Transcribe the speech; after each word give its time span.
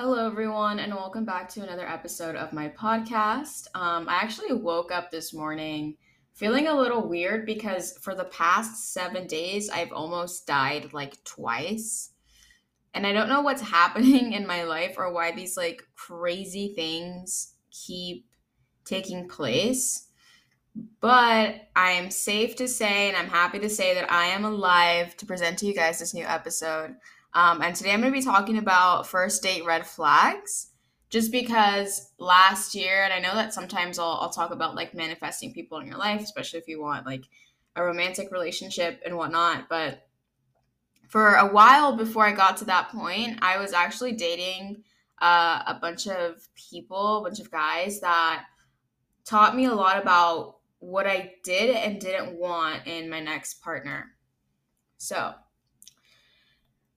Hello, 0.00 0.28
everyone, 0.28 0.78
and 0.78 0.94
welcome 0.94 1.24
back 1.24 1.48
to 1.48 1.62
another 1.64 1.84
episode 1.84 2.36
of 2.36 2.52
my 2.52 2.68
podcast. 2.68 3.66
Um, 3.74 4.08
I 4.08 4.20
actually 4.22 4.52
woke 4.52 4.92
up 4.92 5.10
this 5.10 5.34
morning 5.34 5.96
feeling 6.34 6.68
a 6.68 6.72
little 6.72 7.08
weird 7.08 7.44
because 7.44 7.98
for 8.00 8.14
the 8.14 8.26
past 8.26 8.92
seven 8.92 9.26
days, 9.26 9.68
I've 9.68 9.90
almost 9.90 10.46
died 10.46 10.92
like 10.92 11.16
twice. 11.24 12.10
And 12.94 13.08
I 13.08 13.12
don't 13.12 13.28
know 13.28 13.40
what's 13.40 13.60
happening 13.72 14.34
in 14.34 14.46
my 14.46 14.62
life 14.62 14.94
or 14.98 15.12
why 15.12 15.32
these 15.32 15.56
like 15.56 15.82
crazy 15.96 16.74
things 16.76 17.54
keep 17.72 18.24
taking 18.84 19.28
place. 19.28 20.06
But 21.00 21.56
I 21.74 21.90
am 21.90 22.12
safe 22.12 22.54
to 22.54 22.68
say, 22.68 23.08
and 23.08 23.16
I'm 23.16 23.30
happy 23.30 23.58
to 23.58 23.68
say 23.68 23.94
that 23.94 24.12
I 24.12 24.26
am 24.26 24.44
alive 24.44 25.16
to 25.16 25.26
present 25.26 25.58
to 25.58 25.66
you 25.66 25.74
guys 25.74 25.98
this 25.98 26.14
new 26.14 26.24
episode. 26.24 26.94
Um, 27.34 27.62
and 27.62 27.74
today 27.74 27.92
I'm 27.92 28.00
going 28.00 28.12
to 28.12 28.18
be 28.18 28.24
talking 28.24 28.58
about 28.58 29.06
first 29.06 29.42
date 29.42 29.64
red 29.64 29.86
flags. 29.86 30.68
Just 31.10 31.32
because 31.32 32.12
last 32.18 32.74
year, 32.74 33.02
and 33.02 33.12
I 33.14 33.18
know 33.18 33.34
that 33.34 33.54
sometimes 33.54 33.98
I'll, 33.98 34.18
I'll 34.20 34.30
talk 34.30 34.50
about 34.50 34.74
like 34.74 34.94
manifesting 34.94 35.54
people 35.54 35.78
in 35.78 35.86
your 35.86 35.96
life, 35.96 36.20
especially 36.20 36.58
if 36.58 36.68
you 36.68 36.82
want 36.82 37.06
like 37.06 37.24
a 37.76 37.82
romantic 37.82 38.30
relationship 38.30 39.00
and 39.06 39.16
whatnot. 39.16 39.70
But 39.70 40.06
for 41.08 41.36
a 41.36 41.50
while 41.50 41.96
before 41.96 42.26
I 42.26 42.32
got 42.32 42.58
to 42.58 42.66
that 42.66 42.90
point, 42.90 43.38
I 43.40 43.58
was 43.58 43.72
actually 43.72 44.12
dating 44.12 44.84
uh, 45.20 45.62
a 45.66 45.78
bunch 45.80 46.06
of 46.06 46.46
people, 46.54 47.18
a 47.18 47.22
bunch 47.22 47.40
of 47.40 47.50
guys 47.50 48.00
that 48.00 48.44
taught 49.24 49.56
me 49.56 49.64
a 49.64 49.74
lot 49.74 50.00
about 50.00 50.56
what 50.80 51.06
I 51.06 51.32
did 51.42 51.74
and 51.74 52.00
didn't 52.00 52.38
want 52.38 52.86
in 52.86 53.08
my 53.10 53.20
next 53.20 53.62
partner. 53.62 54.12
So, 54.98 55.34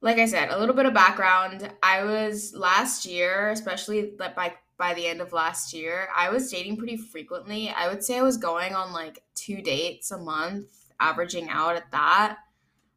like 0.01 0.17
I 0.17 0.25
said, 0.25 0.49
a 0.49 0.59
little 0.59 0.75
bit 0.75 0.85
of 0.85 0.93
background. 0.93 1.71
I 1.83 2.03
was 2.03 2.53
last 2.55 3.05
year, 3.05 3.49
especially 3.51 4.13
like 4.19 4.35
by 4.35 4.53
by 4.77 4.95
the 4.95 5.05
end 5.05 5.21
of 5.21 5.31
last 5.31 5.73
year, 5.73 6.09
I 6.15 6.31
was 6.31 6.49
dating 6.49 6.77
pretty 6.77 6.97
frequently. 6.97 7.69
I 7.69 7.87
would 7.87 8.03
say 8.03 8.17
I 8.17 8.23
was 8.23 8.37
going 8.37 8.73
on 8.73 8.91
like 8.91 9.21
two 9.35 9.61
dates 9.61 10.09
a 10.09 10.17
month, 10.17 10.69
averaging 10.99 11.49
out 11.49 11.75
at 11.75 11.91
that. 11.91 12.37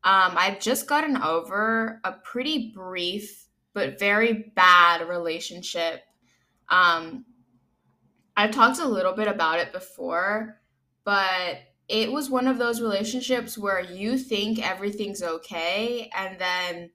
Um, 0.02 0.32
I've 0.36 0.60
just 0.60 0.86
gotten 0.86 1.18
over 1.18 2.00
a 2.04 2.12
pretty 2.12 2.72
brief 2.74 3.44
but 3.74 3.98
very 3.98 4.52
bad 4.54 5.06
relationship. 5.06 6.02
Um, 6.70 7.26
I've 8.36 8.52
talked 8.52 8.78
a 8.78 8.88
little 8.88 9.12
bit 9.12 9.28
about 9.28 9.58
it 9.58 9.72
before, 9.72 10.60
but 11.04 11.58
it 11.88 12.10
was 12.10 12.30
one 12.30 12.46
of 12.46 12.58
those 12.58 12.80
relationships 12.80 13.58
where 13.58 13.80
you 13.80 14.16
think 14.16 14.64
everything's 14.64 15.22
okay 15.22 16.10
and 16.16 16.38
then 16.38 16.90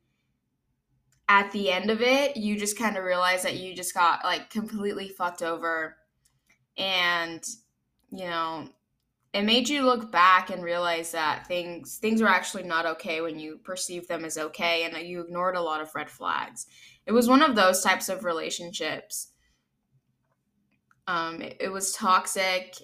at 1.28 1.52
the 1.52 1.72
end 1.72 1.92
of 1.92 2.02
it 2.02 2.36
you 2.36 2.58
just 2.58 2.78
kind 2.78 2.98
of 2.98 3.04
realize 3.04 3.44
that 3.44 3.58
you 3.58 3.76
just 3.76 3.94
got 3.94 4.24
like 4.24 4.50
completely 4.50 5.08
fucked 5.10 5.44
over. 5.44 5.96
And 6.78 7.44
you 8.12 8.26
know 8.26 8.70
it 9.32 9.44
made 9.44 9.70
you 9.70 9.84
look 9.84 10.12
back 10.12 10.50
and 10.50 10.64
realize 10.64 11.12
that 11.12 11.46
things 11.46 11.98
things 11.98 12.22
were 12.22 12.28
actually 12.28 12.64
not 12.64 12.86
okay 12.86 13.22
when 13.22 13.38
you 13.38 13.58
perceived 13.58 14.08
them 14.08 14.26
as 14.26 14.38
okay 14.38 14.84
and 14.84 14.98
you 15.08 15.22
ignored 15.22 15.56
a 15.56 15.62
lot 15.62 15.82
of 15.82 15.94
red 15.94 16.10
flags. 16.10 16.66
It 17.06 17.12
was 17.12 17.30
one 17.30 17.44
of 17.44 17.56
those 17.56 17.84
types 17.84 18.10
of 18.10 18.24
relationships. 18.24 19.32
Um, 21.08 21.42
it, 21.42 21.58
it 21.60 21.72
was 21.72 21.94
toxic 21.94 22.76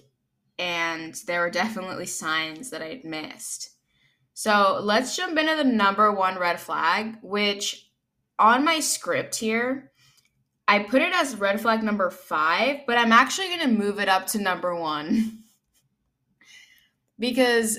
and 0.58 1.14
there 1.26 1.40
were 1.40 1.50
definitely 1.50 2.06
signs 2.06 2.70
that 2.70 2.82
I'd 2.82 3.04
missed. 3.04 3.70
So 4.34 4.80
let's 4.82 5.16
jump 5.16 5.38
into 5.38 5.56
the 5.56 5.64
number 5.64 6.12
one 6.12 6.38
red 6.38 6.60
flag, 6.60 7.16
which 7.22 7.90
on 8.38 8.64
my 8.64 8.80
script 8.80 9.36
here, 9.36 9.92
I 10.68 10.80
put 10.80 11.02
it 11.02 11.12
as 11.14 11.36
red 11.36 11.60
flag 11.60 11.82
number 11.82 12.10
five, 12.10 12.80
but 12.86 12.98
I'm 12.98 13.12
actually 13.12 13.48
going 13.48 13.60
to 13.60 13.68
move 13.68 13.98
it 13.98 14.08
up 14.08 14.26
to 14.28 14.38
number 14.38 14.74
one. 14.74 15.38
because 17.18 17.78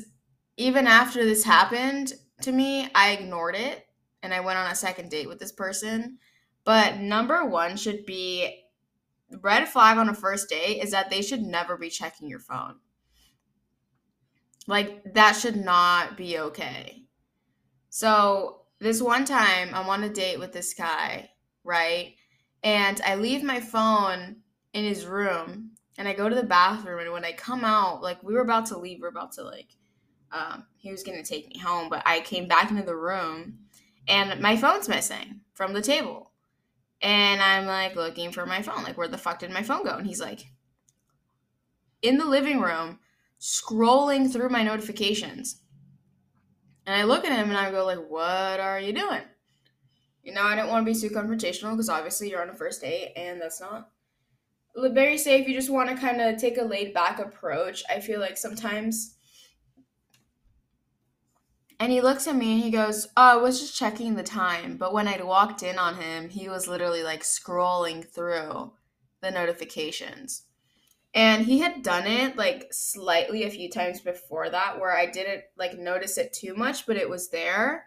even 0.56 0.88
after 0.88 1.24
this 1.26 1.44
happened 1.44 2.14
to 2.42 2.52
me, 2.52 2.90
I 2.96 3.12
ignored 3.12 3.56
it 3.56 3.86
and 4.24 4.34
I 4.34 4.40
went 4.40 4.58
on 4.58 4.72
a 4.72 4.76
second 4.76 5.12
date 5.12 5.28
with 5.28 5.40
this 5.40 5.52
person. 5.52 6.18
But 6.64 6.98
number 6.98 7.46
one 7.46 7.78
should 7.78 8.06
be 8.06 8.64
red 9.42 9.68
flag 9.68 9.98
on 9.98 10.10
a 10.10 10.14
first 10.14 10.50
date 10.50 10.82
is 10.84 10.92
that 10.92 11.10
they 11.10 11.22
should 11.22 11.42
never 11.42 11.78
be 11.78 11.90
checking 11.90 12.30
your 12.30 12.40
phone. 12.40 12.76
Like 14.68 15.14
that 15.14 15.34
should 15.34 15.56
not 15.56 16.18
be 16.18 16.38
okay. 16.40 17.04
So 17.90 18.62
this 18.80 19.02
one 19.02 19.26
time 19.26 19.70
I'm 19.74 19.90
on 19.90 20.04
a 20.04 20.10
date 20.10 20.40
with 20.40 20.52
this 20.52 20.74
guy, 20.74 21.30
right? 21.64 22.16
And 22.64 23.00
I 23.06 23.16
leave 23.16 23.44
my 23.44 23.60
phone 23.60 24.38
in 24.74 24.84
his 24.84 25.06
room 25.06 25.72
and 25.98 26.08
I 26.08 26.14
go 26.14 26.30
to 26.30 26.36
the 26.36 26.44
bathroom 26.44 27.00
and 27.00 27.12
when 27.12 27.26
I 27.26 27.32
come 27.32 27.64
out, 27.64 28.04
like 28.04 28.22
we 28.24 28.34
were 28.34 28.42
about 28.42 28.68
to 28.68 28.78
leave, 28.78 29.00
we 29.00 29.06
are 29.06 29.10
about 29.10 29.32
to 29.34 29.44
like 29.44 29.70
um, 30.32 30.66
he 30.76 30.92
was 30.92 31.04
gonna 31.04 31.24
take 31.24 31.48
me 31.48 31.60
home, 31.60 31.90
but 31.90 32.04
I 32.06 32.20
came 32.20 32.48
back 32.48 32.70
into 32.70 32.84
the 32.84 32.96
room 32.96 33.60
and 34.08 34.40
my 34.42 34.58
phone's 34.58 34.90
missing 34.90 35.42
from 35.54 35.74
the 35.74 35.82
table. 35.82 36.32
And 37.02 37.42
I'm 37.42 37.66
like 37.66 37.96
looking 37.96 38.32
for 38.32 38.46
my 38.46 38.62
phone. 38.62 38.84
Like, 38.84 38.98
where 38.98 39.08
the 39.08 39.18
fuck 39.18 39.40
did 39.40 39.52
my 39.52 39.64
phone 39.64 39.84
go? 39.84 39.96
And 39.96 40.08
he's 40.08 40.22
like, 40.22 40.48
in 42.02 42.18
the 42.18 42.26
living 42.26 42.62
room, 42.62 43.00
scrolling 43.40 44.32
through 44.32 44.50
my 44.50 44.64
notifications. 44.64 45.62
And 46.86 46.96
I 46.96 47.04
look 47.04 47.26
at 47.26 47.38
him 47.38 47.50
and 47.50 47.58
I 47.58 47.70
go, 47.70 47.86
like, 47.86 48.10
what 48.10 48.60
are 48.60 48.80
you 48.80 48.94
doing? 48.94 49.22
You 50.24 50.34
know, 50.34 50.44
I 50.44 50.56
don't 50.56 50.70
want 50.70 50.86
to 50.86 50.94
be 50.94 51.00
too 51.00 51.14
confrontational 51.14 51.72
because 51.72 51.90
obviously 51.90 52.30
you're 52.30 52.42
on 52.42 52.50
a 52.50 52.54
first 52.54 52.82
date 52.82 53.14
and 53.16 53.42
that's 53.42 53.62
not 53.62 53.90
very 54.76 55.18
safe. 55.18 55.48
You 55.48 55.54
just 55.54 55.70
want 55.70 55.90
to 55.90 55.96
kind 55.96 56.22
of 56.22 56.38
take 56.38 56.58
a 56.58 56.64
laid 56.64 56.94
back 56.94 57.20
approach. 57.20 57.84
I 57.90 58.00
feel 58.00 58.20
like 58.20 58.38
sometimes 58.38 59.17
and 61.80 61.92
he 61.92 62.02
looks 62.02 62.28
at 62.28 62.36
me 62.36 62.56
and 62.56 62.64
he 62.64 62.72
goes, 62.72 63.08
Oh, 63.16 63.22
I 63.22 63.36
was 63.36 63.60
just 63.60 63.78
checking 63.78 64.16
the 64.16 64.24
time. 64.24 64.78
But 64.78 64.94
when 64.94 65.08
I 65.08 65.22
walked 65.22 65.62
in 65.62 65.78
on 65.78 65.96
him, 65.96 66.30
he 66.30 66.50
was 66.50 66.68
literally 66.68 67.04
like 67.04 67.24
scrolling 67.24 68.08
through 68.08 68.74
the 69.22 69.32
notifications. 69.32 70.44
And 71.14 71.46
he 71.46 71.60
had 71.60 71.84
done 71.84 72.06
it 72.06 72.36
like 72.36 72.68
slightly 72.72 73.44
a 73.44 73.50
few 73.50 73.70
times 73.70 74.02
before 74.02 74.50
that 74.50 74.80
where 74.80 74.96
I 74.96 75.06
didn't 75.06 75.44
like 75.58 75.78
notice 75.78 76.18
it 76.18 76.34
too 76.34 76.56
much, 76.56 76.86
but 76.86 76.98
it 76.98 77.10
was 77.10 77.30
there. 77.30 77.86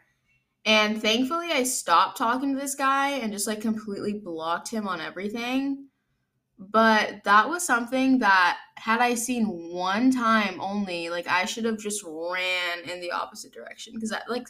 And 0.65 1.01
thankfully, 1.01 1.51
I 1.53 1.62
stopped 1.65 2.19
talking 2.19 2.55
to 2.55 2.61
this 2.61 2.75
guy 2.75 3.11
and 3.11 3.33
just 3.33 3.47
like 3.47 3.61
completely 3.61 4.15
blocked 4.15 4.71
him 4.71 4.87
on 4.87 5.01
everything. 5.01 5.90
But 6.60 7.25
that 7.25 7.48
was 7.48 7.66
something 7.66 8.19
that 8.19 8.59
had 8.75 9.00
I 9.00 9.15
seen 9.15 9.47
one 9.47 10.10
time 10.10 10.60
only, 10.60 11.09
like 11.09 11.26
I 11.26 11.47
should 11.47 11.65
have 11.65 11.78
just 11.78 12.04
ran 12.06 12.81
in 12.87 13.00
the 13.00 13.12
opposite 13.12 13.50
direction 13.50 13.94
because 13.94 14.10
that 14.10 14.28
like 14.28 14.47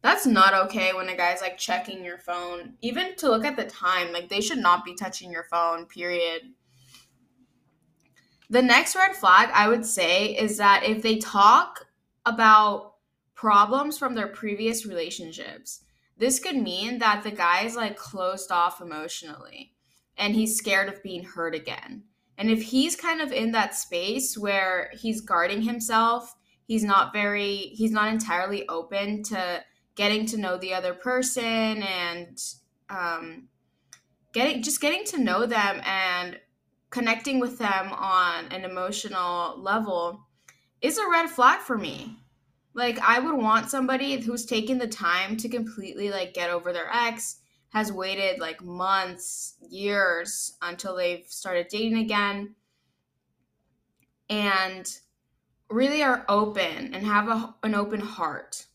that's 0.00 0.24
not 0.24 0.54
okay 0.66 0.92
when 0.92 1.08
a 1.08 1.16
guy's 1.16 1.40
like 1.40 1.58
checking 1.58 2.04
your 2.04 2.18
phone, 2.18 2.74
even 2.80 3.16
to 3.16 3.28
look 3.28 3.44
at 3.44 3.56
the 3.56 3.64
time. 3.64 4.12
Like 4.12 4.28
they 4.28 4.40
should 4.40 4.58
not 4.58 4.84
be 4.84 4.94
touching 4.94 5.32
your 5.32 5.42
phone. 5.50 5.86
Period. 5.86 6.42
The 8.48 8.62
next 8.62 8.94
red 8.94 9.16
flag 9.16 9.50
I 9.52 9.66
would 9.66 9.84
say 9.84 10.36
is 10.36 10.58
that 10.58 10.84
if 10.84 11.02
they 11.02 11.18
talk 11.18 11.86
about 12.24 12.94
problems 13.34 13.98
from 13.98 14.14
their 14.14 14.28
previous 14.28 14.86
relationships, 14.86 15.80
this 16.16 16.38
could 16.38 16.56
mean 16.56 17.00
that 17.00 17.24
the 17.24 17.32
guy 17.32 17.64
is 17.64 17.74
like 17.74 17.96
closed 17.96 18.52
off 18.52 18.80
emotionally 18.80 19.72
and 20.18 20.34
he's 20.34 20.56
scared 20.56 20.88
of 20.88 21.02
being 21.02 21.24
hurt 21.24 21.54
again. 21.54 22.02
And 22.36 22.50
if 22.50 22.62
he's 22.62 22.94
kind 22.94 23.20
of 23.20 23.32
in 23.32 23.52
that 23.52 23.74
space 23.74 24.36
where 24.36 24.90
he's 24.92 25.20
guarding 25.20 25.62
himself, 25.62 26.36
he's 26.66 26.84
not 26.84 27.12
very, 27.12 27.56
he's 27.56 27.90
not 27.90 28.12
entirely 28.12 28.68
open 28.68 29.22
to 29.24 29.64
getting 29.96 30.26
to 30.26 30.36
know 30.36 30.56
the 30.56 30.74
other 30.74 30.94
person 30.94 31.82
and 31.82 32.38
um, 32.90 33.48
getting, 34.32 34.62
just 34.62 34.80
getting 34.80 35.04
to 35.04 35.18
know 35.18 35.46
them 35.46 35.80
and 35.84 36.38
connecting 36.90 37.40
with 37.40 37.58
them 37.58 37.92
on 37.92 38.46
an 38.52 38.64
emotional 38.64 39.60
level 39.60 40.26
is 40.80 40.98
a 40.98 41.10
red 41.10 41.28
flag 41.28 41.60
for 41.60 41.76
me. 41.76 42.16
Like, 42.74 43.00
I 43.00 43.18
would 43.18 43.34
want 43.34 43.70
somebody 43.70 44.20
who's 44.20 44.46
taken 44.46 44.78
the 44.78 44.86
time 44.86 45.36
to 45.38 45.48
completely 45.48 46.10
like 46.10 46.34
get 46.34 46.50
over 46.50 46.72
their 46.72 46.88
ex 46.92 47.38
has 47.70 47.92
waited 47.92 48.40
like 48.40 48.62
months, 48.62 49.56
years 49.68 50.56
until 50.62 50.96
they've 50.96 51.26
started 51.28 51.68
dating 51.68 51.98
again 51.98 52.54
and 54.30 54.90
really 55.70 56.02
are 56.02 56.24
open 56.28 56.94
and 56.94 57.06
have 57.06 57.28
a, 57.28 57.54
an 57.62 57.74
open 57.74 58.00
heart. 58.00 58.66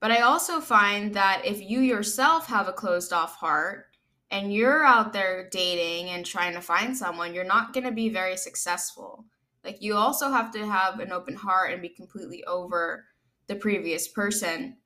But 0.00 0.10
I 0.10 0.20
also 0.20 0.60
find 0.60 1.14
that 1.14 1.42
if 1.44 1.62
you 1.62 1.80
yourself 1.80 2.46
have 2.48 2.68
a 2.68 2.72
closed 2.72 3.12
off 3.12 3.36
heart 3.36 3.86
and 4.30 4.52
you're 4.52 4.84
out 4.84 5.12
there 5.12 5.48
dating 5.50 6.10
and 6.10 6.26
trying 6.26 6.54
to 6.54 6.60
find 6.60 6.96
someone, 6.96 7.34
you're 7.34 7.44
not 7.44 7.72
going 7.72 7.84
to 7.84 7.92
be 7.92 8.08
very 8.08 8.36
successful. 8.36 9.24
Like 9.64 9.80
you 9.80 9.94
also 9.94 10.30
have 10.30 10.50
to 10.52 10.66
have 10.66 10.98
an 10.98 11.12
open 11.12 11.36
heart 11.36 11.72
and 11.72 11.80
be 11.80 11.88
completely 11.88 12.42
over 12.44 13.04
the 13.46 13.54
previous 13.54 14.08
person 14.08 14.76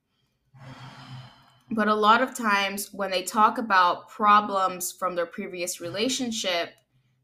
But 1.71 1.89
a 1.89 1.95
lot 1.95 2.23
of 2.23 2.37
times 2.37 2.93
when 2.93 3.11
they 3.11 3.23
talk 3.23 3.59
about 3.59 4.09
problems 4.09 4.93
from 4.93 5.15
their 5.15 5.27
previous 5.27 5.81
relationship, 5.81 6.71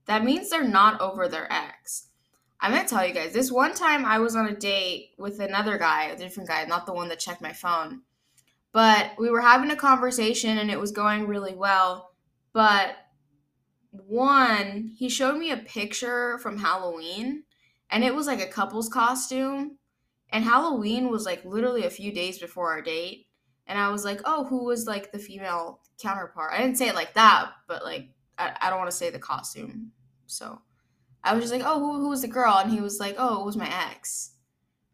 that 0.06 0.25
means 0.25 0.50
they're 0.50 0.65
not 0.65 1.00
over 1.00 1.29
their 1.29 1.50
ex. 1.53 2.09
I'm 2.61 2.73
gonna 2.73 2.87
tell 2.87 3.06
you 3.06 3.15
guys, 3.15 3.33
this 3.33 3.50
one 3.50 3.75
time 3.75 4.05
I 4.05 4.19
was 4.19 4.37
on 4.37 4.47
a 4.47 4.55
date 4.55 5.11
with 5.19 5.41
another 5.41 5.79
guy, 5.79 6.05
a 6.05 6.17
different 6.17 6.49
guy, 6.49 6.65
not 6.65 6.87
the 6.87 6.93
one 6.93 7.09
that 7.09 7.19
checked 7.19 7.43
my 7.43 7.53
phone. 7.53 8.03
But 8.73 9.12
we 9.19 9.31
were 9.31 9.41
having 9.41 9.71
a 9.71 9.77
conversation 9.77 10.59
and 10.59 10.71
it 10.71 10.81
was 10.81 10.93
going 10.93 11.27
really 11.27 11.55
well. 11.55 12.12
But 12.53 12.97
one, 13.91 14.93
he 14.97 15.09
showed 15.09 15.39
me 15.39 15.50
a 15.50 15.56
picture 15.56 16.39
from 16.39 16.59
Halloween 16.59 17.44
and 17.91 18.03
it 18.03 18.15
was 18.15 18.27
like 18.27 18.41
a 18.41 18.47
couple's 18.47 18.89
costume. 18.89 19.79
And 20.31 20.44
Halloween 20.44 21.11
was 21.11 21.27
like 21.27 21.44
literally 21.44 21.85
a 21.85 21.91
few 21.91 22.12
days 22.12 22.39
before 22.39 22.71
our 22.71 22.81
date. 22.81 23.27
And 23.67 23.79
I 23.79 23.91
was 23.91 24.05
like, 24.05 24.20
oh, 24.25 24.44
who 24.44 24.64
was 24.64 24.87
like 24.87 25.12
the 25.12 25.19
female 25.19 25.81
counterpart? 26.00 26.53
I 26.53 26.59
didn't 26.59 26.79
say 26.79 26.88
it 26.88 26.94
like 26.94 27.14
that, 27.14 27.50
but 27.69 27.85
like, 27.85 28.09
I, 28.38 28.53
I 28.61 28.70
don't 28.70 28.79
want 28.79 28.91
to 28.91 28.97
say 28.97 29.11
the 29.11 29.19
costume. 29.19 29.93
So 30.26 30.61
I 31.25 31.35
was 31.35 31.44
just 31.44 31.53
like, 31.53 31.62
oh, 31.64 31.79
who, 31.79 32.00
who 32.00 32.09
was 32.09 32.23
the 32.23 32.29
girl? 32.29 32.59
And 32.59 32.70
he 32.70 32.81
was 32.81 32.99
like, 32.99 33.17
oh, 33.19 33.41
it 33.41 33.47
was 33.47 33.56
my 33.56 33.70
ex. 33.91 34.31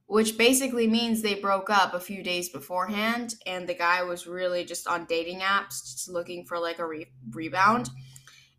Which 0.06 0.38
basically 0.38 0.86
means 0.86 1.20
they 1.20 1.34
broke 1.34 1.70
up 1.70 1.92
a 1.94 2.00
few 2.00 2.22
days 2.22 2.48
beforehand. 2.48 3.34
And 3.46 3.66
the 3.68 3.74
guy 3.74 4.02
was 4.02 4.26
really 4.26 4.64
just 4.64 4.86
on 4.86 5.06
dating 5.06 5.40
apps, 5.40 5.82
just 5.82 6.08
looking 6.08 6.44
for 6.44 6.58
like 6.58 6.78
a 6.78 6.86
re- 6.86 7.12
rebound. 7.30 7.90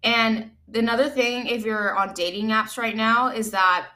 And 0.03 0.51
another 0.73 1.09
thing, 1.09 1.47
if 1.47 1.65
you're 1.65 1.95
on 1.95 2.13
dating 2.13 2.47
apps 2.47 2.77
right 2.77 2.95
now, 2.95 3.29
is 3.29 3.51
that 3.51 3.87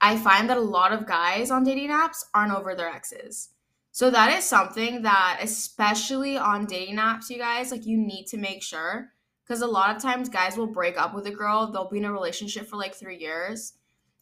I 0.00 0.16
find 0.16 0.48
that 0.50 0.58
a 0.58 0.60
lot 0.60 0.92
of 0.92 1.06
guys 1.06 1.50
on 1.50 1.64
dating 1.64 1.90
apps 1.90 2.24
aren't 2.34 2.52
over 2.52 2.74
their 2.74 2.88
exes. 2.88 3.50
So 3.94 4.10
that 4.10 4.36
is 4.36 4.42
something 4.42 5.02
that, 5.02 5.38
especially 5.40 6.36
on 6.36 6.66
dating 6.66 6.96
apps, 6.96 7.30
you 7.30 7.38
guys, 7.38 7.70
like 7.70 7.86
you 7.86 7.96
need 7.96 8.26
to 8.26 8.36
make 8.36 8.60
sure. 8.60 9.12
Because 9.44 9.62
a 9.62 9.68
lot 9.68 9.94
of 9.94 10.02
times 10.02 10.28
guys 10.28 10.56
will 10.56 10.66
break 10.66 11.00
up 11.00 11.14
with 11.14 11.28
a 11.28 11.30
girl, 11.30 11.70
they'll 11.70 11.88
be 11.88 11.98
in 11.98 12.04
a 12.04 12.12
relationship 12.12 12.66
for 12.66 12.74
like 12.74 12.92
three 12.92 13.18
years, 13.18 13.74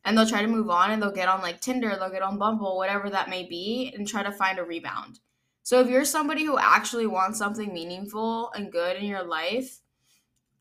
and 0.04 0.16
they'll 0.16 0.26
try 0.26 0.42
to 0.42 0.46
move 0.46 0.68
on 0.68 0.90
and 0.90 1.02
they'll 1.02 1.10
get 1.10 1.30
on 1.30 1.40
like 1.40 1.62
Tinder, 1.62 1.96
they'll 1.98 2.10
get 2.10 2.20
on 2.20 2.36
Bumble, 2.36 2.76
whatever 2.76 3.08
that 3.08 3.30
may 3.30 3.44
be, 3.44 3.90
and 3.96 4.06
try 4.06 4.22
to 4.22 4.30
find 4.30 4.58
a 4.58 4.62
rebound. 4.62 5.20
So 5.62 5.80
if 5.80 5.88
you're 5.88 6.04
somebody 6.04 6.44
who 6.44 6.58
actually 6.58 7.06
wants 7.06 7.38
something 7.38 7.72
meaningful 7.72 8.52
and 8.52 8.70
good 8.70 8.98
in 8.98 9.06
your 9.06 9.24
life, 9.24 9.80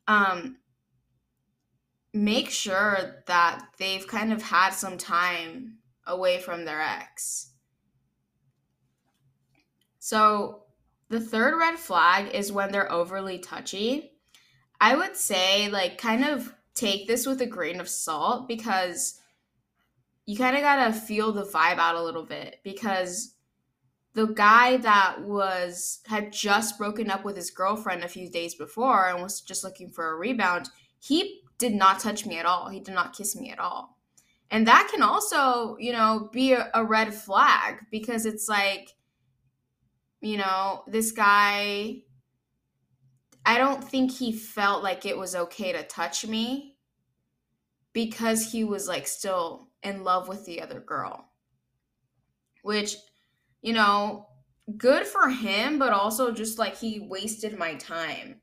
um, 0.08 0.56
make 2.14 2.50
sure 2.50 3.22
that 3.28 3.66
they've 3.78 4.08
kind 4.08 4.32
of 4.32 4.42
had 4.42 4.70
some 4.70 4.98
time 4.98 5.80
away 6.08 6.40
from 6.40 6.64
their 6.64 6.80
ex. 6.80 7.51
So, 10.04 10.64
the 11.10 11.20
third 11.20 11.56
red 11.60 11.78
flag 11.78 12.34
is 12.34 12.52
when 12.52 12.72
they're 12.72 12.92
overly 12.92 13.38
touchy. 13.38 14.14
I 14.80 14.96
would 14.96 15.16
say, 15.16 15.70
like, 15.70 16.00
kind 16.00 16.26
of 16.26 16.56
take 16.74 17.08
this 17.08 17.28
with 17.28 17.40
a 17.40 17.46
grain 17.46 17.80
of 17.80 17.88
salt 17.88 18.48
because 18.48 19.20
you 20.26 20.36
kind 20.40 20.56
of 20.56 20.64
got 20.64 20.84
to 20.88 20.92
feel 20.92 21.32
the 21.32 21.44
vibe 21.44 21.78
out 21.78 21.94
a 21.94 22.02
little 22.02 22.26
bit 22.26 22.62
because 22.64 23.36
the 24.14 24.26
guy 24.26 24.78
that 24.78 25.22
was 25.22 26.00
had 26.08 26.34
just 26.34 26.80
broken 26.80 27.12
up 27.12 27.24
with 27.24 27.36
his 27.36 27.52
girlfriend 27.52 28.04
a 28.04 28.08
few 28.08 28.28
days 28.28 28.56
before 28.56 29.08
and 29.08 29.22
was 29.22 29.40
just 29.42 29.64
looking 29.64 29.92
for 29.92 30.10
a 30.10 30.16
rebound 30.16 30.70
he 31.00 31.42
did 31.60 31.76
not 31.76 32.00
touch 32.00 32.26
me 32.26 32.40
at 32.40 32.46
all 32.46 32.70
he 32.70 32.80
did 32.80 32.96
not 32.96 33.16
kiss 33.16 33.36
me 33.36 33.52
at 33.52 33.60
all 33.60 33.98
and 34.50 34.68
that 34.68 34.90
can 34.92 35.02
also 35.02 35.78
you 35.80 35.92
know 35.92 36.30
be 36.34 36.54
a, 36.54 36.70
a 36.74 36.84
red 36.84 37.14
flag 37.14 37.78
because 37.92 38.26
it's 38.26 38.50
like 38.50 38.96
you 40.22 40.38
know 40.38 40.84
this 40.88 41.12
guy 41.12 41.98
i 43.46 43.58
don't 43.58 43.84
think 43.84 44.12
he 44.12 44.32
felt 44.32 44.84
like 44.84 45.06
it 45.06 45.18
was 45.18 45.36
okay 45.36 45.72
to 45.72 45.84
touch 45.84 46.26
me 46.26 46.78
because 47.94 48.52
he 48.52 48.64
was 48.64 48.88
like 48.88 49.08
still 49.08 49.70
in 49.84 50.04
love 50.04 50.28
with 50.28 50.46
the 50.46 50.62
other 50.62 50.80
girl 50.80 51.26
which 52.64 52.96
you 53.62 53.74
know, 53.74 54.28
good 54.78 55.06
for 55.06 55.30
him, 55.30 55.80
but 55.80 55.94
also 55.94 56.32
just 56.32 56.58
like 56.58 56.78
he 56.78 57.00
wasted 57.00 57.58
my 57.58 57.76
time. 57.76 58.42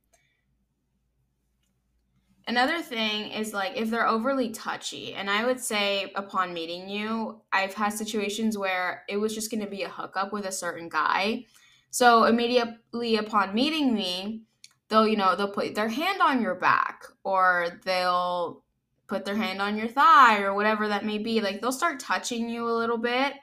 Another 2.47 2.81
thing 2.81 3.33
is 3.33 3.53
like 3.53 3.77
if 3.77 3.91
they're 3.91 4.09
overly 4.09 4.51
touchy, 4.51 5.13
and 5.13 5.29
I 5.29 5.45
would 5.45 5.61
say 5.61 6.13
upon 6.17 6.55
meeting 6.55 6.89
you, 6.89 7.43
I've 7.53 7.75
had 7.75 7.91
situations 7.91 8.57
where 8.57 9.05
it 9.09 9.19
was 9.19 9.35
just 9.35 9.51
going 9.51 9.63
to 9.63 9.71
be 9.71 9.83
a 9.83 9.89
hookup 9.89 10.33
with 10.33 10.47
a 10.47 10.53
certain 10.53 10.89
guy. 10.89 11.45
So 11.91 12.25
immediately 12.25 13.17
upon 13.17 13.55
meeting 13.55 13.95
me, 13.95 14.43
they'll, 14.89 15.07
you 15.07 15.17
know, 15.17 15.35
they'll 15.35 15.51
put 15.51 15.75
their 15.75 15.89
hand 15.89 16.21
on 16.21 16.43
your 16.43 16.55
back 16.55 17.05
or 17.25 17.81
they'll 17.85 18.63
put 19.07 19.25
their 19.25 19.37
hand 19.37 19.63
on 19.63 19.77
your 19.77 19.89
thigh 19.89 20.41
or 20.41 20.55
whatever 20.55 20.89
that 20.89 21.05
may 21.05 21.19
be. 21.19 21.41
Like 21.41 21.61
they'll 21.61 21.73
start 21.73 22.01
touching 22.01 22.49
you 22.49 22.69
a 22.69 22.77
little 22.79 22.99
bit 22.99 23.35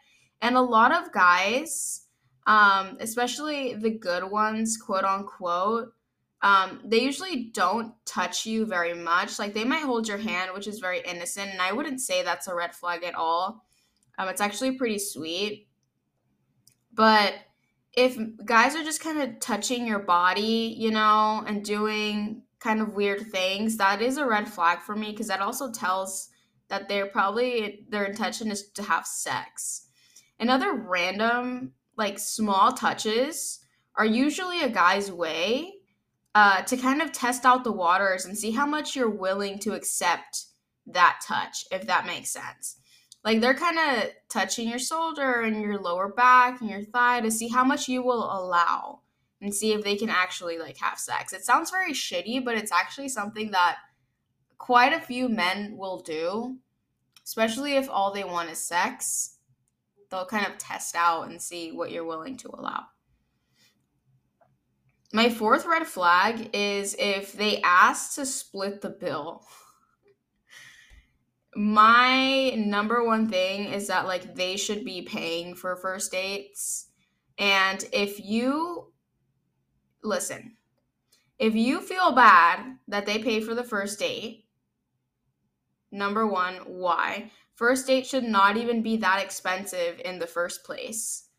and 0.41 0.55
a 0.55 0.61
lot 0.61 0.91
of 0.91 1.11
guys, 1.11 2.05
um, 2.45 2.97
especially 2.99 3.73
the 3.73 3.89
good 3.89 4.23
ones, 4.23 4.77
quote 4.77 5.03
unquote, 5.03 5.91
um, 6.45 6.81
they 6.85 7.01
usually 7.01 7.45
don't 7.45 7.93
touch 8.05 8.45
you 8.45 8.67
very 8.67 8.93
much. 8.93 9.39
Like 9.39 9.55
they 9.55 9.63
might 9.63 9.83
hold 9.83 10.07
your 10.07 10.19
hand, 10.19 10.51
which 10.53 10.67
is 10.67 10.77
very 10.77 11.01
innocent, 11.01 11.49
and 11.49 11.59
I 11.59 11.71
wouldn't 11.71 12.01
say 12.01 12.21
that's 12.21 12.47
a 12.47 12.53
red 12.53 12.75
flag 12.75 13.03
at 13.03 13.15
all. 13.15 13.65
Um, 14.19 14.29
it's 14.29 14.41
actually 14.41 14.77
pretty 14.77 14.99
sweet. 14.99 15.67
But 16.93 17.33
if 17.95 18.17
guys 18.43 18.75
are 18.75 18.83
just 18.83 19.01
kind 19.01 19.21
of 19.21 19.39
touching 19.39 19.87
your 19.87 19.99
body, 19.99 20.75
you 20.77 20.91
know, 20.91 21.43
and 21.47 21.63
doing 21.63 22.43
kind 22.59 22.81
of 22.81 22.93
weird 22.93 23.31
things, 23.31 23.77
that 23.77 24.01
is 24.01 24.17
a 24.17 24.25
red 24.25 24.47
flag 24.47 24.81
for 24.81 24.95
me 24.95 25.11
because 25.11 25.27
that 25.27 25.41
also 25.41 25.71
tells 25.71 26.29
that 26.67 26.89
they're 26.89 27.05
probably 27.05 27.85
their 27.89 28.05
intention 28.05 28.51
is 28.51 28.69
to 28.71 28.83
have 28.83 29.05
sex 29.05 29.85
and 30.39 30.49
other 30.49 30.73
random, 30.73 31.73
like 31.97 32.19
small 32.19 32.73
touches 32.73 33.59
are 33.95 34.05
usually 34.05 34.61
a 34.61 34.69
guy's 34.69 35.11
way 35.11 35.73
uh, 36.33 36.61
to 36.63 36.75
kind 36.75 37.01
of 37.01 37.11
test 37.13 37.45
out 37.45 37.63
the 37.63 37.71
waters 37.71 38.25
and 38.25 38.37
see 38.37 38.51
how 38.51 38.65
much 38.65 38.95
you're 38.95 39.09
willing 39.09 39.57
to 39.59 39.73
accept 39.73 40.45
that 40.85 41.19
touch, 41.25 41.65
if 41.71 41.87
that 41.87 42.05
makes 42.05 42.29
sense. 42.29 42.77
Like 43.25 43.41
they're 43.41 43.55
kind 43.55 43.79
of 43.79 44.11
touching 44.29 44.69
your 44.69 44.79
shoulder 44.79 45.41
and 45.41 45.61
your 45.61 45.79
lower 45.79 46.07
back 46.07 46.61
and 46.61 46.69
your 46.69 46.83
thigh 46.83 47.19
to 47.21 47.31
see 47.31 47.49
how 47.49 47.65
much 47.65 47.89
you 47.89 48.01
will 48.03 48.23
allow 48.23 49.01
and 49.41 49.53
see 49.53 49.73
if 49.73 49.83
they 49.83 49.97
can 49.97 50.09
actually 50.09 50.57
like 50.57 50.77
have 50.77 50.99
sex. 50.99 51.33
It 51.33 51.43
sounds 51.43 51.71
very 51.71 51.91
shitty, 51.91 52.45
but 52.45 52.55
it's 52.55 52.71
actually 52.71 53.09
something 53.09 53.51
that 53.51 53.77
quite 54.57 54.93
a 54.93 55.01
few 55.01 55.27
men 55.27 55.75
will 55.75 55.99
do, 55.99 56.59
especially 57.25 57.73
if 57.73 57.89
all 57.89 58.13
they 58.13 58.23
want 58.23 58.51
is 58.51 58.59
sex 58.59 59.35
they'll 60.09 60.25
kind 60.25 60.45
of 60.45 60.57
test 60.57 60.95
out 60.95 61.29
and 61.29 61.41
see 61.41 61.71
what 61.71 61.91
you're 61.91 62.05
willing 62.05 62.37
to 62.37 62.49
allow. 62.53 62.85
My 65.13 65.29
fourth 65.29 65.65
red 65.65 65.87
flag 65.87 66.49
is 66.53 66.95
if 66.99 67.33
they 67.33 67.61
ask 67.61 68.15
to 68.15 68.25
split 68.25 68.81
the 68.81 68.89
bill. 68.89 69.43
My 71.55 72.49
number 72.57 73.03
one 73.03 73.29
thing 73.29 73.65
is 73.65 73.87
that 73.87 74.07
like 74.07 74.35
they 74.35 74.57
should 74.57 74.83
be 74.83 75.03
paying 75.03 75.55
for 75.55 75.75
first 75.77 76.11
dates. 76.11 76.87
And 77.37 77.83
if 77.93 78.19
you 78.23 78.91
listen, 80.03 80.57
if 81.39 81.55
you 81.55 81.81
feel 81.81 82.11
bad 82.11 82.77
that 82.87 83.05
they 83.05 83.19
pay 83.19 83.39
for 83.41 83.55
the 83.55 83.63
first 83.63 83.99
date, 83.99 84.45
number 85.91 86.27
one, 86.27 86.55
why? 86.65 87.31
First 87.55 87.87
date 87.87 88.05
should 88.05 88.23
not 88.23 88.57
even 88.57 88.81
be 88.81 88.97
that 88.97 89.23
expensive 89.23 90.01
in 90.03 90.19
the 90.19 90.27
first 90.27 90.65
place. 90.65 91.29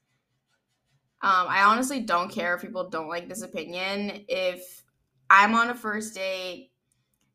Um, 1.22 1.46
I 1.48 1.62
honestly 1.64 2.00
don't 2.00 2.30
care 2.30 2.54
if 2.54 2.62
people 2.62 2.88
don't 2.88 3.08
like 3.08 3.28
this 3.28 3.42
opinion. 3.42 4.24
If 4.28 4.82
I'm 5.28 5.54
on 5.54 5.70
a 5.70 5.74
first 5.74 6.14
date, 6.14 6.70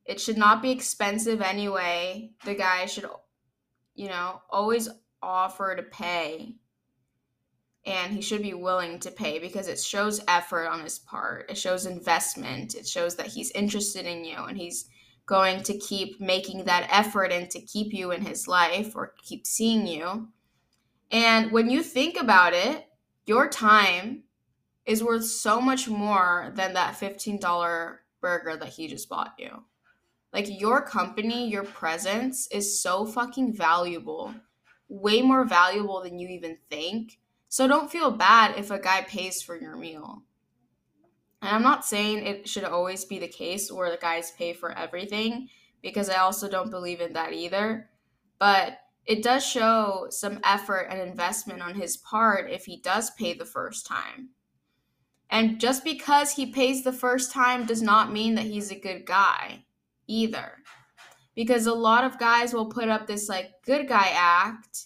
it 0.05 0.19
should 0.19 0.37
not 0.37 0.61
be 0.61 0.71
expensive 0.71 1.41
anyway. 1.41 2.31
The 2.45 2.55
guy 2.55 2.85
should, 2.85 3.05
you 3.95 4.07
know, 4.07 4.41
always 4.49 4.89
offer 5.21 5.75
to 5.75 5.83
pay. 5.83 6.55
And 7.85 8.13
he 8.13 8.21
should 8.21 8.43
be 8.43 8.53
willing 8.53 8.99
to 8.99 9.11
pay 9.11 9.39
because 9.39 9.67
it 9.67 9.79
shows 9.79 10.21
effort 10.27 10.67
on 10.67 10.81
his 10.81 10.99
part. 10.99 11.49
It 11.49 11.57
shows 11.57 11.87
investment. 11.87 12.75
It 12.75 12.87
shows 12.87 13.15
that 13.15 13.27
he's 13.27 13.51
interested 13.51 14.05
in 14.05 14.23
you 14.23 14.37
and 14.37 14.57
he's 14.57 14.87
going 15.25 15.63
to 15.63 15.77
keep 15.77 16.19
making 16.19 16.65
that 16.65 16.87
effort 16.91 17.31
and 17.31 17.49
to 17.49 17.61
keep 17.61 17.93
you 17.93 18.11
in 18.11 18.21
his 18.23 18.47
life 18.47 18.95
or 18.95 19.13
keep 19.23 19.47
seeing 19.47 19.87
you. 19.87 20.27
And 21.09 21.51
when 21.51 21.69
you 21.69 21.81
think 21.81 22.19
about 22.19 22.53
it, 22.53 22.85
your 23.25 23.49
time 23.49 24.23
is 24.85 25.03
worth 25.03 25.25
so 25.25 25.61
much 25.61 25.87
more 25.87 26.51
than 26.55 26.73
that 26.73 26.99
$15 26.99 27.97
burger 28.19 28.57
that 28.57 28.69
he 28.69 28.87
just 28.87 29.09
bought 29.09 29.33
you. 29.37 29.63
Like 30.33 30.61
your 30.61 30.81
company, 30.81 31.49
your 31.49 31.63
presence 31.63 32.47
is 32.51 32.81
so 32.81 33.05
fucking 33.05 33.53
valuable, 33.53 34.33
way 34.87 35.21
more 35.21 35.43
valuable 35.45 36.01
than 36.01 36.19
you 36.19 36.29
even 36.29 36.57
think. 36.69 37.19
So 37.49 37.67
don't 37.67 37.91
feel 37.91 38.11
bad 38.11 38.57
if 38.57 38.71
a 38.71 38.79
guy 38.79 39.01
pays 39.01 39.41
for 39.41 39.59
your 39.59 39.75
meal. 39.75 40.23
And 41.41 41.53
I'm 41.53 41.63
not 41.63 41.85
saying 41.85 42.25
it 42.25 42.47
should 42.47 42.63
always 42.63 43.03
be 43.03 43.19
the 43.19 43.27
case 43.27 43.71
where 43.71 43.91
the 43.91 43.97
guys 43.97 44.31
pay 44.31 44.53
for 44.53 44.71
everything 44.71 45.49
because 45.81 46.09
I 46.09 46.19
also 46.19 46.47
don't 46.47 46.69
believe 46.69 47.01
in 47.01 47.13
that 47.13 47.33
either. 47.33 47.89
But 48.39 48.77
it 49.05 49.23
does 49.23 49.45
show 49.45 50.07
some 50.11 50.39
effort 50.45 50.87
and 50.89 51.01
investment 51.01 51.61
on 51.61 51.75
his 51.75 51.97
part 51.97 52.49
if 52.49 52.65
he 52.65 52.79
does 52.79 53.09
pay 53.11 53.33
the 53.33 53.45
first 53.45 53.85
time. 53.85 54.29
And 55.29 55.59
just 55.59 55.83
because 55.83 56.33
he 56.33 56.51
pays 56.51 56.83
the 56.83 56.93
first 56.93 57.33
time 57.33 57.65
does 57.65 57.81
not 57.81 58.13
mean 58.13 58.35
that 58.35 58.45
he's 58.45 58.71
a 58.71 58.79
good 58.79 59.05
guy 59.05 59.65
either. 60.11 60.57
Because 61.35 61.65
a 61.65 61.73
lot 61.73 62.03
of 62.03 62.19
guys 62.19 62.53
will 62.53 62.69
put 62.69 62.89
up 62.89 63.07
this 63.07 63.29
like 63.29 63.51
good 63.65 63.87
guy 63.87 64.11
act 64.13 64.85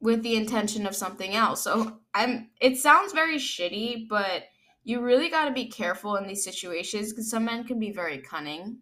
with 0.00 0.22
the 0.22 0.36
intention 0.36 0.86
of 0.86 0.94
something 0.94 1.34
else. 1.34 1.64
So 1.64 2.00
I'm 2.14 2.50
it 2.60 2.76
sounds 2.76 3.12
very 3.12 3.36
shitty, 3.36 4.08
but 4.08 4.44
you 4.84 5.00
really 5.00 5.28
got 5.28 5.46
to 5.46 5.52
be 5.52 5.66
careful 5.66 6.16
in 6.16 6.26
these 6.26 6.44
situations 6.44 7.12
cuz 7.12 7.30
some 7.30 7.46
men 7.46 7.64
can 7.64 7.78
be 7.78 7.90
very 7.90 8.18
cunning. 8.18 8.78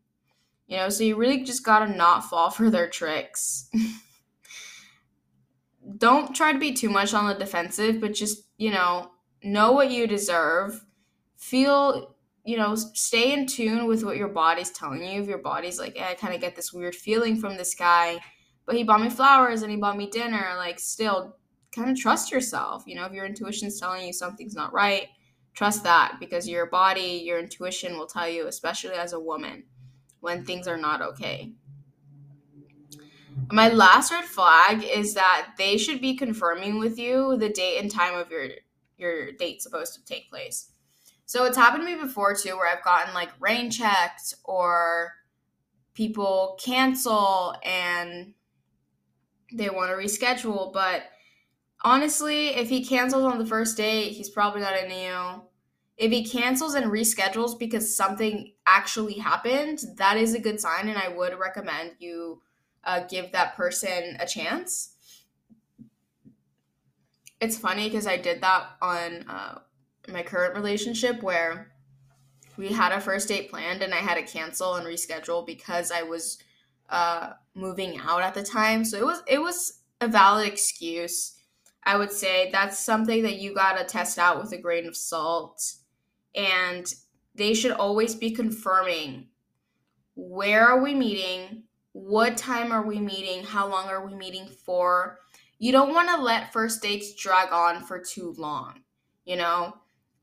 You 0.67 0.79
know, 0.79 0.89
so 0.89 1.05
you 1.05 1.17
really 1.17 1.45
just 1.45 1.65
got 1.65 1.87
to 1.87 1.89
not 1.89 2.25
fall 2.25 2.51
for 2.51 2.71
their 2.71 2.89
tricks. 2.89 3.71
Don't 5.99 6.35
try 6.35 6.53
to 6.53 6.59
be 6.59 6.73
too 6.73 6.91
much 6.91 7.15
on 7.15 7.29
the 7.29 7.35
defensive, 7.35 8.01
but 8.01 8.15
just, 8.15 8.43
you 8.57 8.73
know, 8.73 9.13
know 9.45 9.71
what 9.71 9.93
you 9.93 10.09
deserve. 10.09 10.85
Feel, 11.37 12.16
you 12.47 12.57
know, 12.57 12.77
stay 12.77 13.33
in 13.33 13.45
tune 13.45 13.87
with 13.87 14.05
what 14.05 14.17
your 14.17 14.29
body's 14.29 14.71
telling 14.71 15.03
you. 15.03 15.21
If 15.21 15.27
your 15.27 15.39
body's 15.39 15.81
like, 15.81 16.01
eh, 16.01 16.11
I 16.11 16.15
kind 16.15 16.33
of 16.33 16.41
get 16.41 16.55
this 16.55 16.73
weird 16.73 16.95
feeling 16.95 17.37
from 17.37 17.57
this 17.57 17.75
guy, 17.75 18.21
but 18.67 18.77
he 18.77 18.85
bought 18.85 19.01
me 19.01 19.11
flowers 19.11 19.63
and 19.63 19.71
he 19.71 19.77
bought 19.77 19.97
me 19.97 20.09
dinner, 20.09 20.55
like, 20.57 20.79
still 20.79 21.37
kind 21.75 21.91
of 21.91 21.99
trust 21.99 22.31
yourself. 22.31 22.85
You 22.87 22.95
know, 22.95 23.05
if 23.05 23.13
your 23.13 23.27
intuition's 23.27 23.81
telling 23.81 24.07
you 24.07 24.13
something's 24.13 24.55
not 24.55 24.73
right, 24.73 25.09
trust 25.55 25.83
that 25.83 26.19
because 26.21 26.49
your 26.49 26.67
body, 26.67 27.23
your 27.25 27.41
intuition 27.41 27.99
will 27.99 28.07
tell 28.07 28.29
you, 28.29 28.47
especially 28.47 28.95
as 28.95 29.13
a 29.13 29.21
woman 29.21 29.65
when 30.21 30.45
things 30.45 30.69
are 30.69 30.79
not 30.79 31.03
okay. 31.03 31.53
My 33.51 33.71
last 33.71 34.13
red 34.13 34.25
flag 34.25 34.85
is 34.85 35.15
that 35.15 35.55
they 35.59 35.79
should 35.79 36.01
be 36.01 36.15
confirming 36.15 36.79
with 36.79 36.97
you 36.97 37.37
the 37.37 37.49
date 37.49 37.81
and 37.81 37.91
time 37.91 38.15
of 38.15 38.31
your 38.31 38.49
your 38.97 39.33
date 39.33 39.61
supposed 39.61 39.95
to 39.95 40.05
take 40.05 40.31
place. 40.31 40.71
So 41.27 41.45
it's 41.45 41.57
happened 41.57 41.87
to 41.87 41.97
me 41.97 42.01
before 42.01 42.35
too 42.35 42.57
where 42.57 42.69
I've 42.69 42.85
gotten 42.85 43.13
like 43.13 43.31
rain 43.41 43.71
checked 43.71 44.35
or 44.45 45.13
people 45.95 46.59
cancel 46.63 47.57
and 47.65 48.35
they 49.53 49.71
want 49.71 49.91
to 49.91 49.97
reschedule, 49.97 50.73
but 50.73 51.05
honestly, 51.83 52.49
if 52.49 52.69
he 52.69 52.85
cancels 52.85 53.25
on 53.25 53.39
the 53.39 53.47
first 53.47 53.77
date, 53.77 54.13
he's 54.13 54.31
probably 54.31 54.61
not 54.61 54.77
into 54.77 54.95
you. 54.95 55.43
If 55.97 56.13
he 56.13 56.25
cancels 56.25 56.75
and 56.75 56.87
reschedules 56.87 57.59
because 57.59 57.97
something 57.97 58.53
actually 58.67 59.15
happened, 59.15 59.81
that 59.97 60.17
is 60.17 60.35
a 60.35 60.41
good 60.41 60.61
sign, 60.61 60.89
and 60.89 60.99
I 60.99 61.09
would 61.09 61.39
recommend 61.39 61.93
you 61.99 62.43
uh, 62.85 63.05
give 63.09 63.33
that 63.33 63.57
person 63.57 64.17
a 64.21 64.27
chance. 64.27 64.95
It's 67.41 67.57
funny 67.59 67.89
because 67.89 68.07
I 68.07 68.17
did 68.17 68.43
that 68.43 68.77
on 68.83 69.25
uh, 69.29 69.59
my 70.09 70.23
current 70.23 70.55
relationship 70.55 71.23
where 71.23 71.73
we 72.57 72.69
had 72.69 72.93
a 72.93 73.01
first 73.01 73.29
date 73.29 73.51
planned 73.51 73.83
and 73.83 73.93
I 73.93 73.99
had 73.99 74.15
to 74.15 74.23
cancel 74.23 74.75
and 74.75 74.87
reschedule 74.87 75.47
because 75.47 75.91
I 75.91 76.03
was 76.03 76.39
uh, 76.89 77.33
moving 77.55 77.99
out 77.99 78.23
at 78.23 78.35
the 78.35 78.43
time. 78.43 78.85
So 78.85 78.99
it 78.99 79.05
was 79.05 79.23
it 79.27 79.39
was 79.39 79.81
a 80.01 80.09
valid 80.09 80.47
excuse. 80.47 81.33
I 81.85 81.97
would 81.97 82.13
say 82.13 82.51
that's 82.51 82.79
something 82.79 83.23
that 83.23 83.37
you 83.37 83.55
gotta 83.55 83.85
test 83.85 84.19
out 84.19 84.41
with 84.41 84.53
a 84.53 84.59
grain 84.59 84.87
of 84.87 84.97
salt 84.97 85.77
and 86.35 86.93
they 87.35 87.55
should 87.55 87.73
always 87.73 88.15
be 88.15 88.31
confirming 88.31 89.29
where 90.15 90.67
are 90.67 90.81
we 90.81 90.95
meeting 90.95 91.63
what 91.93 92.37
time 92.37 92.73
are 92.73 92.87
we 92.87 92.99
meeting 92.99 93.43
how 93.43 93.69
long 93.69 93.89
are 93.89 94.07
we 94.07 94.15
meeting 94.15 94.47
for 94.65 95.19
you 95.59 95.73
don't 95.73 95.95
want 95.95 96.09
to 96.09 96.23
let 96.23 96.53
first 96.53 96.83
dates 96.83 97.15
drag 97.15 97.53
on 97.53 97.83
for 97.83 97.99
too 97.99 98.35
long 98.37 98.81
you 99.25 99.37
know 99.37 99.75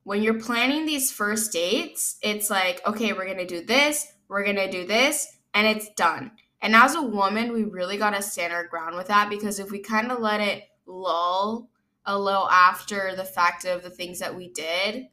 when 0.04 0.22
you're 0.22 0.40
planning 0.40 0.86
these 0.86 1.12
first 1.12 1.52
dates 1.52 2.18
it's 2.22 2.50
like 2.50 2.86
okay 2.86 3.14
we're 3.14 3.28
gonna 3.28 3.46
do 3.46 3.64
this 3.64 4.14
we're 4.28 4.46
gonna 4.46 4.72
do 4.72 4.86
this 4.86 5.38
and 5.54 5.68
it's 5.68 5.90
done 5.96 6.32
and 6.62 6.76
as 6.76 6.96
a 6.96 7.02
woman 7.02 7.52
we 7.54 7.64
really 7.64 7.98
got 7.98 8.12
to 8.12 8.22
stand 8.22 8.54
our 8.54 8.68
ground 8.68 8.96
with 8.96 9.08
that 9.08 9.30
because 9.30 9.60
if 9.60 9.72
we 9.72 9.80
kind 9.80 10.12
of 10.12 10.20
let 10.20 10.42
it 10.42 10.64
lull 10.86 11.70
a 12.06 12.18
little 12.18 12.50
after 12.50 13.16
the 13.16 13.24
fact 13.24 13.66
of 13.66 13.84
the 13.84 13.90
things 13.90 14.20
that 14.20 14.36
we 14.36 14.50
did 14.50 15.08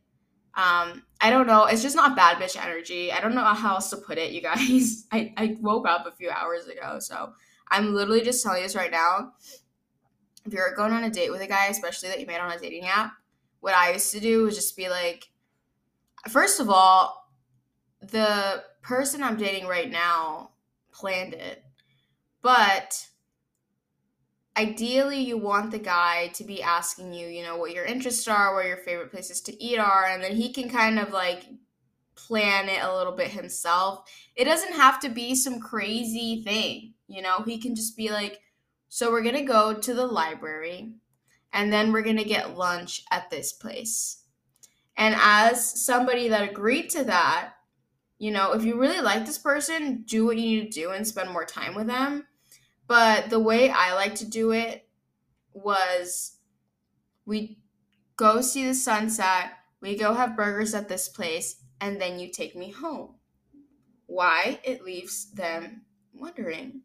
um, 0.54 1.04
I 1.20 1.30
don't 1.30 1.46
know. 1.46 1.66
It's 1.66 1.82
just 1.82 1.96
not 1.96 2.16
bad 2.16 2.38
bitch 2.38 2.60
energy. 2.60 3.12
I 3.12 3.20
don't 3.20 3.34
know 3.34 3.44
how 3.44 3.74
else 3.74 3.90
to 3.90 3.96
put 3.96 4.18
it, 4.18 4.32
you 4.32 4.42
guys. 4.42 5.06
I, 5.12 5.32
I 5.36 5.56
woke 5.60 5.86
up 5.86 6.06
a 6.06 6.12
few 6.12 6.30
hours 6.30 6.66
ago, 6.66 6.98
so 6.98 7.32
I'm 7.68 7.94
literally 7.94 8.22
just 8.22 8.42
telling 8.42 8.58
you 8.58 8.66
this 8.66 8.74
right 8.74 8.90
now. 8.90 9.32
If 10.44 10.52
you're 10.52 10.74
going 10.74 10.92
on 10.92 11.04
a 11.04 11.10
date 11.10 11.30
with 11.30 11.42
a 11.42 11.46
guy, 11.46 11.66
especially 11.66 12.08
that 12.08 12.20
you 12.20 12.26
made 12.26 12.40
on 12.40 12.50
a 12.50 12.58
dating 12.58 12.86
app, 12.86 13.12
what 13.60 13.74
I 13.74 13.92
used 13.92 14.12
to 14.12 14.20
do 14.20 14.44
was 14.44 14.56
just 14.56 14.76
be 14.76 14.88
like, 14.88 15.30
first 16.28 16.60
of 16.60 16.68
all, 16.68 17.30
the 18.00 18.64
person 18.82 19.22
I'm 19.22 19.36
dating 19.36 19.66
right 19.66 19.90
now 19.90 20.50
planned 20.92 21.34
it. 21.34 21.62
But 22.42 23.06
ideally 24.56 25.20
you 25.20 25.38
want 25.38 25.70
the 25.70 25.78
guy 25.78 26.28
to 26.28 26.42
be 26.42 26.60
asking 26.60 27.14
you 27.14 27.28
you 27.28 27.42
know 27.42 27.56
what 27.56 27.72
your 27.72 27.84
interests 27.84 28.26
are 28.26 28.54
where 28.54 28.66
your 28.66 28.76
favorite 28.76 29.10
places 29.10 29.40
to 29.40 29.62
eat 29.62 29.78
are 29.78 30.06
and 30.06 30.22
then 30.22 30.34
he 30.34 30.52
can 30.52 30.68
kind 30.68 30.98
of 30.98 31.12
like 31.12 31.44
plan 32.16 32.68
it 32.68 32.82
a 32.82 32.94
little 32.94 33.14
bit 33.14 33.28
himself. 33.28 34.10
It 34.34 34.44
doesn't 34.44 34.74
have 34.74 35.00
to 35.00 35.08
be 35.08 35.34
some 35.34 35.60
crazy 35.60 36.42
thing 36.42 36.94
you 37.06 37.22
know? 37.22 37.42
He 37.44 37.58
can 37.58 37.74
just 37.74 37.96
be 37.96 38.10
like 38.10 38.40
so 38.88 39.10
we're 39.10 39.22
gonna 39.22 39.44
go 39.44 39.74
to 39.74 39.94
the 39.94 40.06
library 40.06 40.94
and 41.52 41.72
then 41.72 41.92
we're 41.92 42.02
gonna 42.02 42.24
get 42.24 42.56
lunch 42.56 43.02
at 43.10 43.30
this 43.30 43.52
place 43.52 44.24
and 44.96 45.14
as 45.18 45.84
somebody 45.84 46.28
that 46.28 46.48
agreed 46.48 46.88
to 46.90 47.04
that 47.04 47.52
you 48.18 48.30
know 48.30 48.52
if 48.52 48.64
you 48.64 48.78
really 48.78 49.00
like 49.00 49.26
this 49.26 49.38
person 49.38 50.02
do 50.06 50.26
what 50.26 50.36
you 50.36 50.60
need 50.60 50.72
to 50.72 50.80
do 50.80 50.90
and 50.90 51.06
spend 51.06 51.30
more 51.30 51.44
time 51.44 51.74
with 51.74 51.86
them 51.86 52.24
but 52.90 53.30
the 53.30 53.38
way 53.38 53.70
I 53.70 53.94
like 53.94 54.16
to 54.16 54.28
do 54.28 54.50
it 54.50 54.88
was 55.52 56.38
we 57.24 57.60
go 58.16 58.40
see 58.40 58.66
the 58.66 58.74
sunset, 58.74 59.52
we 59.80 59.96
go 59.96 60.12
have 60.12 60.36
burgers 60.36 60.74
at 60.74 60.88
this 60.88 61.08
place, 61.08 61.62
and 61.80 62.00
then 62.00 62.18
you 62.18 62.32
take 62.32 62.56
me 62.56 62.72
home. 62.72 63.14
Why? 64.06 64.58
It 64.64 64.82
leaves 64.82 65.30
them 65.30 65.82
wondering 66.12 66.80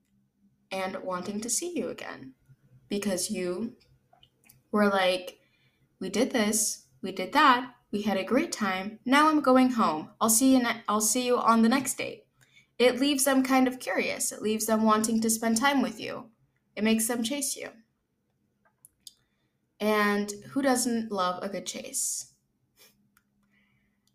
and 0.69 0.95
wanting 0.97 1.41
to 1.41 1.49
see 1.49 1.75
you 1.75 1.89
again. 1.89 2.33
Because 2.87 3.31
you 3.31 3.73
were 4.75 4.89
like, 4.89 5.39
we 5.99 6.09
did 6.09 6.31
this, 6.31 6.85
we 7.01 7.11
did 7.11 7.33
that, 7.33 7.73
we 7.91 8.01
had 8.01 8.17
a 8.17 8.23
great 8.23 8.51
time. 8.51 8.99
Now 9.05 9.29
I'm 9.29 9.41
going 9.41 9.71
home. 9.71 10.09
I'll 10.19 10.29
see 10.29 10.53
you 10.53 10.63
ne- 10.63 10.83
I'll 10.87 11.01
see 11.01 11.25
you 11.25 11.37
on 11.37 11.61
the 11.61 11.69
next 11.69 11.97
date 11.97 12.25
it 12.77 12.99
leaves 12.99 13.23
them 13.23 13.43
kind 13.43 13.67
of 13.67 13.79
curious. 13.79 14.31
It 14.31 14.41
leaves 14.41 14.65
them 14.65 14.83
wanting 14.83 15.21
to 15.21 15.29
spend 15.29 15.57
time 15.57 15.81
with 15.81 15.99
you. 15.99 16.25
It 16.75 16.83
makes 16.83 17.07
them 17.07 17.23
chase 17.23 17.55
you. 17.55 17.69
And 19.79 20.31
who 20.51 20.61
doesn't 20.61 21.11
love 21.11 21.41
a 21.41 21.49
good 21.49 21.65
chase? 21.65 22.33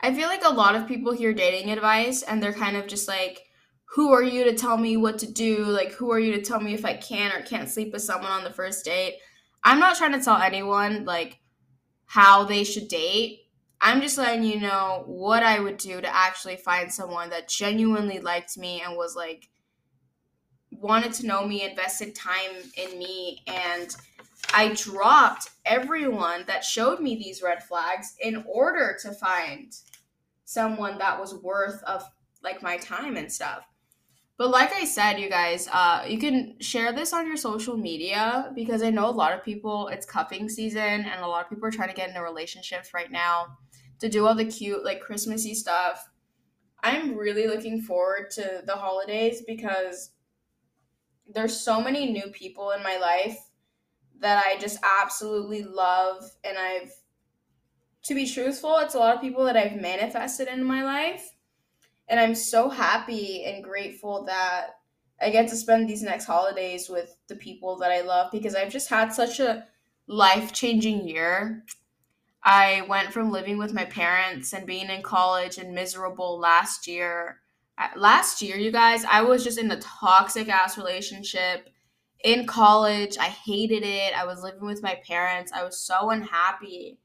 I 0.01 0.15
feel 0.15 0.29
like 0.29 0.45
a 0.45 0.53
lot 0.53 0.75
of 0.75 0.89
people 0.89 1.13
hear 1.13 1.33
dating 1.33 1.71
advice 1.71 2.23
and 2.23 2.43
they're 2.43 2.53
kind 2.53 2.77
of 2.77 2.87
just 2.87 3.09
like, 3.09 3.47
who 3.85 4.13
are 4.13 4.23
you 4.23 4.45
to 4.45 4.55
tell 4.55 4.77
me 4.77 4.97
what 4.97 5.19
to 5.19 5.31
do? 5.31 5.65
Like, 5.65 5.93
who 5.93 6.11
are 6.13 6.21
you 6.21 6.33
to 6.33 6.43
tell 6.43 6.61
me 6.61 6.75
if 6.75 6.85
I 6.85 6.95
can 6.95 7.33
or 7.33 7.43
can't 7.43 7.69
sleep 7.69 7.93
with 7.93 8.03
someone 8.03 8.31
on 8.31 8.45
the 8.45 8.53
first 8.53 8.85
date? 8.85 9.15
I'm 9.63 9.79
not 9.79 9.97
trying 9.97 10.13
to 10.13 10.21
tell 10.25 10.37
anyone 10.37 11.05
like 11.05 11.41
how 12.07 12.45
they 12.45 12.65
should 12.65 12.89
date. 12.89 13.41
I'm 13.81 14.01
just 14.01 14.19
letting 14.19 14.45
you 14.45 14.61
know 14.61 15.05
what 15.07 15.43
I 15.43 15.59
would 15.61 15.79
do 15.79 16.01
to 16.01 16.17
actually 16.17 16.57
find 16.57 16.93
someone 16.93 17.31
that 17.31 17.49
genuinely 17.49 18.19
liked 18.19 18.59
me 18.59 18.83
and 18.83 18.97
was 18.97 19.17
like 19.17 19.49
wanted 20.71 21.13
to 21.15 21.27
know 21.27 21.47
me, 21.47 21.63
invested 21.63 22.15
time 22.15 22.57
in 22.77 22.99
me, 22.99 23.43
and 23.47 23.95
I 24.53 24.73
dropped 24.75 25.51
everyone 25.65 26.45
that 26.47 26.65
showed 26.65 27.01
me 27.01 27.17
these 27.17 27.43
red 27.43 27.63
flags 27.63 28.15
in 28.21 28.45
order 28.47 28.97
to 29.03 29.13
find 29.13 29.75
someone 30.45 30.99
that 30.99 31.21
was 31.21 31.35
worth 31.35 31.83
of 31.85 32.05
like 32.43 32.63
my 32.63 32.77
time 32.79 33.17
and 33.17 33.31
stuff. 33.31 33.65
But 34.41 34.49
like 34.49 34.73
I 34.73 34.87
said, 34.87 35.21
you 35.21 35.29
guys, 35.29 35.69
uh, 35.71 36.07
you 36.09 36.17
can 36.17 36.59
share 36.61 36.95
this 36.95 37.13
on 37.13 37.27
your 37.27 37.37
social 37.37 37.77
media 37.77 38.51
because 38.55 38.83
I 38.83 38.89
know 38.89 39.07
a 39.07 39.13
lot 39.13 39.35
of 39.35 39.45
people. 39.45 39.89
It's 39.89 40.07
cuffing 40.07 40.49
season, 40.49 40.81
and 40.81 41.21
a 41.21 41.27
lot 41.27 41.45
of 41.45 41.51
people 41.51 41.67
are 41.67 41.71
trying 41.71 41.91
to 41.91 41.95
get 41.95 42.09
into 42.09 42.23
relationships 42.23 42.95
right 42.95 43.13
now 43.13 43.59
to 43.99 44.09
do 44.09 44.27
all 44.27 44.35
the 44.35 44.47
cute 44.47 44.83
like 44.83 45.03
Christmassy 45.03 45.53
stuff. 45.53 46.09
I'm 46.83 47.19
really 47.19 47.49
looking 47.49 47.83
forward 47.83 48.31
to 48.31 48.63
the 48.65 48.77
holidays 48.77 49.43
because 49.47 50.13
there's 51.29 51.61
so 51.61 51.79
many 51.79 52.11
new 52.11 52.29
people 52.33 52.71
in 52.71 52.83
my 52.83 52.97
life 52.97 53.37
that 54.21 54.43
I 54.47 54.57
just 54.57 54.79
absolutely 55.03 55.65
love 55.65 56.25
and 56.45 56.57
I've 56.57 56.93
to 58.05 58.15
be 58.15 58.27
truthful, 58.27 58.79
it's 58.79 58.95
a 58.95 58.99
lot 58.99 59.15
of 59.15 59.21
people 59.21 59.45
that 59.45 59.59
I've 59.59 59.79
manifested 59.79 60.49
in 60.49 60.65
my 60.65 60.83
life. 60.83 61.31
And 62.11 62.19
I'm 62.19 62.35
so 62.35 62.69
happy 62.69 63.45
and 63.45 63.63
grateful 63.63 64.25
that 64.25 64.81
I 65.23 65.31
get 65.31 65.49
to 65.49 65.57
spend 65.57 65.89
these 65.89 66.03
next 66.03 66.25
holidays 66.25 66.89
with 66.89 67.17
the 67.29 67.37
people 67.37 67.79
that 67.79 67.93
I 67.93 68.01
love 68.01 68.33
because 68.33 68.57
I've 68.57 68.73
just 68.73 68.91
had 68.91 69.13
such 69.13 69.39
a 69.39 69.65
life 70.09 70.53
changing 70.53 71.07
year. 71.07 71.65
I 72.43 72.83
went 72.89 73.13
from 73.13 73.31
living 73.31 73.59
with 73.59 73.73
my 73.73 73.85
parents 73.85 74.53
and 74.53 74.67
being 74.67 74.91
in 74.91 75.03
college 75.03 75.57
and 75.57 75.73
miserable 75.73 76.39
last 76.39 76.89
year. 76.89 77.43
Uh, 77.79 77.89
last 77.97 78.43
year, 78.43 78.57
you 78.57 78.73
guys, 78.73 79.05
I 79.05 79.23
was 79.23 79.45
just 79.45 79.59
in 79.59 79.71
a 79.71 79.81
toxic 79.81 80.49
ass 80.49 80.77
relationship 80.77 81.69
in 82.25 82.45
college. 82.45 83.19
I 83.19 83.27
hated 83.27 83.85
it. 83.85 84.19
I 84.19 84.27
was 84.27 84.43
living 84.43 84.67
with 84.67 84.83
my 84.83 85.01
parents. 85.07 85.53
I 85.53 85.63
was 85.63 85.79
so 85.79 86.11
unhappy. 86.11 86.99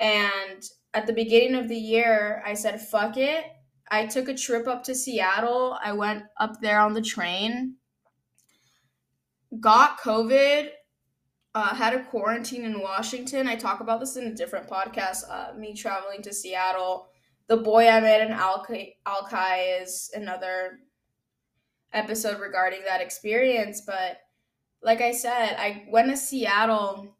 And 0.00 0.62
at 0.94 1.06
the 1.06 1.12
beginning 1.12 1.56
of 1.56 1.68
the 1.68 1.76
year, 1.76 2.42
I 2.46 2.54
said, 2.54 2.80
fuck 2.80 3.18
it. 3.18 3.44
I 3.90 4.06
took 4.06 4.28
a 4.28 4.34
trip 4.34 4.68
up 4.68 4.84
to 4.84 4.94
Seattle. 4.94 5.78
I 5.82 5.92
went 5.92 6.24
up 6.38 6.60
there 6.60 6.80
on 6.80 6.92
the 6.92 7.02
train, 7.02 7.76
got 9.60 9.98
COVID, 10.00 10.68
uh, 11.54 11.74
had 11.74 11.94
a 11.94 12.04
quarantine 12.04 12.64
in 12.64 12.80
Washington. 12.80 13.48
I 13.48 13.56
talk 13.56 13.80
about 13.80 14.00
this 14.00 14.16
in 14.16 14.26
a 14.26 14.34
different 14.34 14.68
podcast. 14.68 15.24
Uh, 15.28 15.54
me 15.56 15.74
traveling 15.74 16.22
to 16.22 16.32
Seattle. 16.32 17.08
The 17.48 17.56
boy 17.56 17.88
I 17.88 18.00
met 18.00 18.20
in 18.20 18.32
Alki, 18.32 18.98
Alki 19.06 19.60
is 19.82 20.10
another 20.14 20.78
episode 21.92 22.40
regarding 22.40 22.82
that 22.84 23.00
experience. 23.00 23.82
But 23.86 24.18
like 24.82 25.00
I 25.00 25.12
said, 25.12 25.56
I 25.58 25.86
went 25.90 26.10
to 26.10 26.16
Seattle 26.16 27.16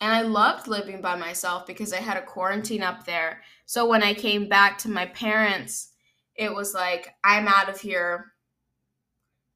and 0.00 0.12
I 0.12 0.22
loved 0.22 0.68
living 0.68 1.00
by 1.00 1.16
myself 1.16 1.66
because 1.66 1.92
I 1.92 1.98
had 1.98 2.16
a 2.16 2.24
quarantine 2.24 2.82
up 2.82 3.04
there. 3.04 3.42
So 3.66 3.88
when 3.88 4.02
I 4.02 4.14
came 4.14 4.48
back 4.48 4.78
to 4.78 4.90
my 4.90 5.06
parents, 5.06 5.90
it 6.36 6.54
was 6.54 6.72
like, 6.72 7.14
I'm 7.24 7.48
out 7.48 7.68
of 7.68 7.80
here. 7.80 8.32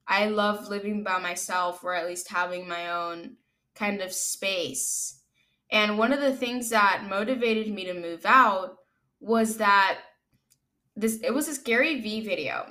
I 0.06 0.26
love 0.26 0.68
living 0.68 1.04
by 1.04 1.18
myself 1.18 1.84
or 1.84 1.94
at 1.94 2.06
least 2.06 2.28
having 2.28 2.68
my 2.68 2.90
own 2.90 3.36
kind 3.74 4.02
of 4.02 4.12
space. 4.12 5.20
And 5.70 5.96
one 5.96 6.12
of 6.12 6.20
the 6.20 6.34
things 6.34 6.70
that 6.70 7.06
motivated 7.08 7.72
me 7.72 7.84
to 7.84 7.94
move 7.94 8.26
out 8.26 8.76
was 9.20 9.58
that 9.58 9.98
this 10.96 11.20
it 11.22 11.32
was 11.32 11.46
this 11.46 11.58
Gary 11.58 12.00
Vee 12.00 12.20
video 12.20 12.66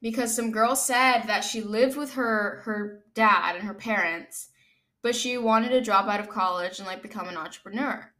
because 0.00 0.34
some 0.34 0.50
girl 0.50 0.74
said 0.74 1.24
that 1.26 1.44
she 1.44 1.60
lived 1.60 1.96
with 1.96 2.14
her 2.14 2.62
her 2.64 3.02
dad 3.14 3.56
and 3.56 3.66
her 3.66 3.74
parents 3.74 4.48
but 5.06 5.14
she 5.14 5.38
wanted 5.38 5.68
to 5.68 5.80
drop 5.80 6.08
out 6.08 6.18
of 6.18 6.28
college 6.28 6.80
and 6.80 6.88
like 6.88 7.00
become 7.00 7.28
an 7.28 7.36
entrepreneur. 7.36 8.12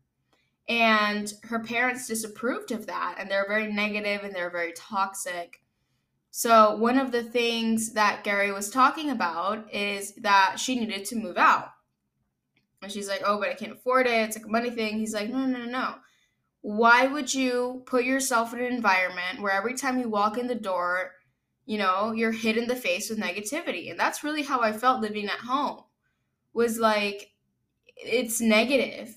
And 0.68 1.34
her 1.42 1.58
parents 1.58 2.06
disapproved 2.06 2.70
of 2.70 2.86
that 2.86 3.16
and 3.18 3.28
they're 3.28 3.48
very 3.48 3.72
negative 3.72 4.22
and 4.22 4.32
they're 4.32 4.52
very 4.52 4.72
toxic. 4.72 5.64
So, 6.30 6.76
one 6.76 6.96
of 6.96 7.10
the 7.10 7.24
things 7.24 7.94
that 7.94 8.22
Gary 8.22 8.52
was 8.52 8.70
talking 8.70 9.10
about 9.10 9.66
is 9.74 10.14
that 10.18 10.60
she 10.60 10.78
needed 10.78 11.04
to 11.06 11.16
move 11.16 11.36
out. 11.36 11.70
And 12.82 12.92
she's 12.92 13.08
like, 13.08 13.22
Oh, 13.24 13.40
but 13.40 13.48
I 13.48 13.54
can't 13.54 13.72
afford 13.72 14.06
it. 14.06 14.12
It's 14.12 14.36
like 14.36 14.46
a 14.46 14.48
money 14.48 14.70
thing. 14.70 14.96
He's 14.96 15.14
like, 15.14 15.28
No, 15.28 15.44
no, 15.44 15.58
no, 15.58 15.64
no. 15.64 15.94
Why 16.60 17.08
would 17.08 17.34
you 17.34 17.82
put 17.86 18.04
yourself 18.04 18.52
in 18.52 18.60
an 18.60 18.72
environment 18.72 19.42
where 19.42 19.52
every 19.52 19.74
time 19.74 19.98
you 19.98 20.08
walk 20.08 20.38
in 20.38 20.46
the 20.46 20.54
door, 20.54 21.14
you 21.64 21.78
know, 21.78 22.12
you're 22.12 22.30
hit 22.30 22.56
in 22.56 22.68
the 22.68 22.76
face 22.76 23.10
with 23.10 23.18
negativity? 23.18 23.90
And 23.90 23.98
that's 23.98 24.22
really 24.22 24.44
how 24.44 24.60
I 24.60 24.72
felt 24.72 25.00
living 25.00 25.26
at 25.26 25.40
home 25.40 25.82
was 26.56 26.78
like 26.78 27.30
it's 27.96 28.40
negative. 28.40 29.14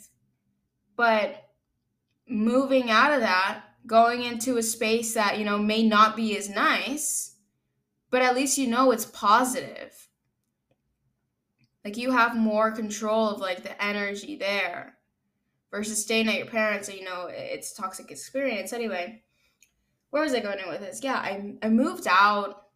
But 0.95 1.49
moving 2.27 2.91
out 2.91 3.13
of 3.13 3.21
that, 3.21 3.61
going 3.87 4.23
into 4.23 4.57
a 4.57 4.63
space 4.63 5.13
that, 5.13 5.39
you 5.39 5.45
know, 5.45 5.57
may 5.57 5.83
not 5.87 6.15
be 6.15 6.37
as 6.37 6.49
nice, 6.49 7.37
but 8.11 8.21
at 8.21 8.35
least 8.35 8.57
you 8.57 8.67
know 8.67 8.91
it's 8.91 9.05
positive. 9.05 10.09
Like 11.85 11.95
you 11.97 12.11
have 12.11 12.35
more 12.35 12.71
control 12.71 13.29
of 13.29 13.39
like 13.39 13.63
the 13.63 13.83
energy 13.83 14.35
there 14.35 14.97
versus 15.71 16.03
staying 16.03 16.27
at 16.27 16.37
your 16.37 16.45
parents 16.45 16.89
and 16.89 16.97
you 16.97 17.05
know 17.05 17.27
it's 17.29 17.73
toxic 17.73 18.11
experience 18.11 18.73
anyway 18.73 19.21
where 20.09 20.23
was 20.23 20.33
i 20.33 20.39
going 20.39 20.57
with 20.67 20.81
this 20.81 21.03
yeah 21.03 21.17
i, 21.17 21.53
I 21.61 21.69
moved 21.69 22.07
out 22.09 22.68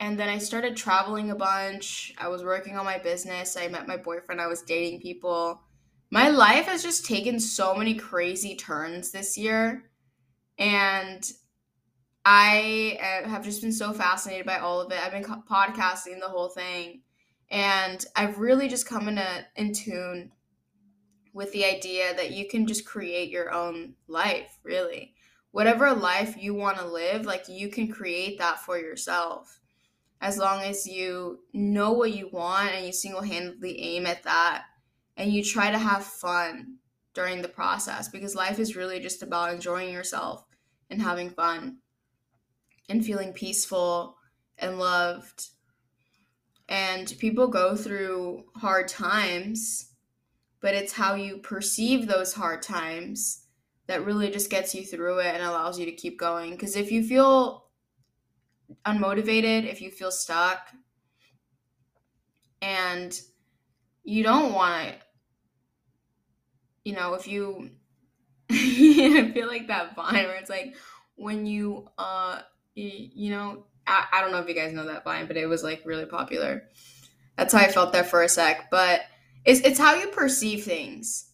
and 0.00 0.18
then 0.18 0.28
I 0.28 0.38
started 0.38 0.76
traveling 0.76 1.30
a 1.30 1.34
bunch. 1.34 2.14
I 2.18 2.28
was 2.28 2.44
working 2.44 2.76
on 2.76 2.84
my 2.84 2.98
business. 2.98 3.56
I 3.56 3.68
met 3.68 3.88
my 3.88 3.96
boyfriend. 3.96 4.40
I 4.40 4.46
was 4.46 4.62
dating 4.62 5.00
people. 5.00 5.60
My 6.10 6.28
life 6.28 6.66
has 6.66 6.82
just 6.82 7.04
taken 7.04 7.40
so 7.40 7.74
many 7.74 7.94
crazy 7.94 8.54
turns 8.54 9.10
this 9.10 9.36
year. 9.36 9.90
And 10.56 11.28
I 12.24 12.98
uh, 13.00 13.28
have 13.28 13.44
just 13.44 13.60
been 13.60 13.72
so 13.72 13.92
fascinated 13.92 14.46
by 14.46 14.58
all 14.58 14.80
of 14.80 14.92
it. 14.92 15.00
I've 15.00 15.12
been 15.12 15.24
podcasting 15.24 16.20
the 16.20 16.28
whole 16.28 16.48
thing. 16.48 17.02
And 17.50 18.04
I've 18.14 18.38
really 18.38 18.68
just 18.68 18.86
come 18.86 19.08
in, 19.08 19.18
a, 19.18 19.46
in 19.56 19.72
tune 19.72 20.30
with 21.32 21.50
the 21.52 21.64
idea 21.64 22.14
that 22.14 22.30
you 22.30 22.46
can 22.46 22.66
just 22.66 22.86
create 22.86 23.30
your 23.30 23.52
own 23.52 23.94
life, 24.06 24.58
really. 24.62 25.14
Whatever 25.50 25.92
life 25.92 26.36
you 26.38 26.54
want 26.54 26.78
to 26.78 26.86
live, 26.86 27.26
like 27.26 27.48
you 27.48 27.68
can 27.68 27.90
create 27.90 28.38
that 28.38 28.60
for 28.60 28.78
yourself 28.78 29.58
as 30.20 30.38
long 30.38 30.62
as 30.62 30.86
you 30.86 31.40
know 31.52 31.92
what 31.92 32.12
you 32.12 32.28
want 32.32 32.72
and 32.72 32.86
you 32.86 32.92
single 32.92 33.22
handedly 33.22 33.80
aim 33.80 34.06
at 34.06 34.22
that 34.24 34.64
and 35.16 35.32
you 35.32 35.44
try 35.44 35.70
to 35.70 35.78
have 35.78 36.04
fun 36.04 36.78
during 37.14 37.42
the 37.42 37.48
process 37.48 38.08
because 38.08 38.34
life 38.34 38.58
is 38.58 38.76
really 38.76 39.00
just 39.00 39.22
about 39.22 39.52
enjoying 39.52 39.92
yourself 39.92 40.44
and 40.90 41.02
having 41.02 41.30
fun 41.30 41.78
and 42.88 43.04
feeling 43.04 43.32
peaceful 43.32 44.16
and 44.56 44.78
loved. 44.78 45.48
And 46.68 47.12
people 47.18 47.48
go 47.48 47.76
through 47.76 48.44
hard 48.56 48.88
times, 48.88 49.92
but 50.60 50.74
it's 50.74 50.92
how 50.92 51.14
you 51.14 51.38
perceive 51.38 52.06
those 52.06 52.34
hard 52.34 52.62
times 52.62 53.44
that 53.86 54.04
really 54.04 54.30
just 54.30 54.50
gets 54.50 54.74
you 54.74 54.84
through 54.84 55.20
it 55.20 55.34
and 55.34 55.42
allows 55.42 55.78
you 55.78 55.86
to 55.86 55.92
keep 55.92 56.18
going. 56.18 56.50
Because 56.50 56.76
if 56.76 56.92
you 56.92 57.02
feel 57.02 57.67
unmotivated, 58.86 59.70
if 59.70 59.80
you 59.80 59.90
feel 59.90 60.10
stuck, 60.10 60.68
and 62.60 63.18
you 64.04 64.22
don't 64.22 64.52
want 64.52 64.88
to, 64.88 64.94
you 66.84 66.94
know, 66.94 67.14
if 67.14 67.26
you, 67.26 67.70
I 68.50 69.30
feel 69.34 69.46
like 69.46 69.68
that 69.68 69.94
vine 69.94 70.14
where 70.14 70.36
it's 70.36 70.50
like 70.50 70.74
when 71.16 71.46
you, 71.46 71.88
uh, 71.98 72.40
you, 72.74 73.10
you 73.14 73.30
know, 73.30 73.64
I, 73.86 74.06
I 74.12 74.20
don't 74.20 74.32
know 74.32 74.38
if 74.38 74.48
you 74.48 74.54
guys 74.54 74.72
know 74.72 74.86
that 74.86 75.04
vine, 75.04 75.26
but 75.26 75.36
it 75.36 75.46
was 75.46 75.62
like 75.62 75.82
really 75.84 76.06
popular. 76.06 76.64
That's 77.36 77.52
how 77.52 77.60
I 77.60 77.68
felt 77.68 77.92
there 77.92 78.04
for 78.04 78.22
a 78.22 78.28
sec. 78.28 78.70
But 78.70 79.02
it's, 79.44 79.60
it's 79.60 79.78
how 79.78 79.94
you 79.94 80.08
perceive 80.08 80.64
things 80.64 81.28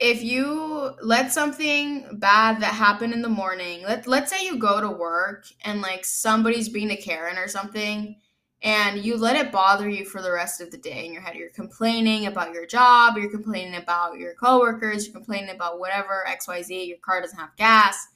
if 0.00 0.22
you 0.22 0.94
let 1.02 1.30
something 1.30 2.06
bad 2.14 2.62
that 2.62 2.72
happened 2.72 3.12
in 3.12 3.20
the 3.20 3.28
morning, 3.28 3.82
let 3.82 4.06
let's 4.06 4.30
say 4.30 4.44
you 4.44 4.56
go 4.56 4.80
to 4.80 4.90
work 4.90 5.44
and 5.62 5.82
like 5.82 6.06
somebody's 6.06 6.70
being 6.70 6.90
a 6.90 6.96
Karen 6.96 7.36
or 7.36 7.46
something 7.46 8.16
and 8.62 9.04
you 9.04 9.16
let 9.16 9.36
it 9.36 9.52
bother 9.52 9.88
you 9.88 10.06
for 10.06 10.22
the 10.22 10.32
rest 10.32 10.60
of 10.62 10.70
the 10.70 10.78
day 10.78 11.04
in 11.04 11.12
your 11.12 11.20
head. 11.20 11.36
You're 11.36 11.50
complaining 11.50 12.26
about 12.26 12.54
your 12.54 12.66
job, 12.66 13.18
you're 13.18 13.30
complaining 13.30 13.74
about 13.74 14.18
your 14.18 14.34
coworkers, 14.34 15.06
you're 15.06 15.14
complaining 15.14 15.54
about 15.54 15.78
whatever, 15.78 16.24
XYZ, 16.26 16.88
your 16.88 16.98
car 16.98 17.20
doesn't 17.20 17.38
have 17.38 17.56
gas. 17.56 18.08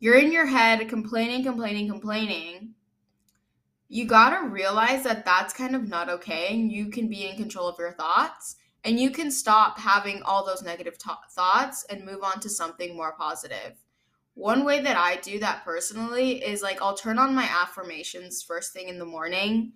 You're 0.00 0.18
in 0.18 0.32
your 0.32 0.46
head 0.46 0.88
complaining, 0.88 1.44
complaining, 1.44 1.88
complaining. 1.88 2.74
You 3.88 4.06
got 4.06 4.40
to 4.40 4.48
realize 4.48 5.04
that 5.04 5.24
that's 5.24 5.54
kind 5.54 5.76
of 5.76 5.88
not 5.88 6.08
okay 6.08 6.48
and 6.50 6.72
you 6.72 6.90
can 6.90 7.08
be 7.08 7.28
in 7.28 7.36
control 7.36 7.68
of 7.68 7.78
your 7.78 7.92
thoughts 7.92 8.56
and 8.84 9.00
you 9.00 9.10
can 9.10 9.30
stop 9.30 9.78
having 9.78 10.22
all 10.22 10.44
those 10.44 10.62
negative 10.62 10.98
t- 10.98 11.10
thoughts 11.30 11.84
and 11.88 12.04
move 12.04 12.22
on 12.22 12.40
to 12.40 12.50
something 12.50 12.96
more 12.96 13.14
positive. 13.16 13.72
One 14.34 14.64
way 14.64 14.80
that 14.80 14.96
I 14.96 15.16
do 15.16 15.38
that 15.38 15.64
personally 15.64 16.44
is 16.44 16.62
like 16.62 16.82
I'll 16.82 16.96
turn 16.96 17.18
on 17.18 17.34
my 17.34 17.44
affirmations 17.44 18.42
first 18.42 18.72
thing 18.72 18.88
in 18.88 18.98
the 18.98 19.04
morning 19.04 19.72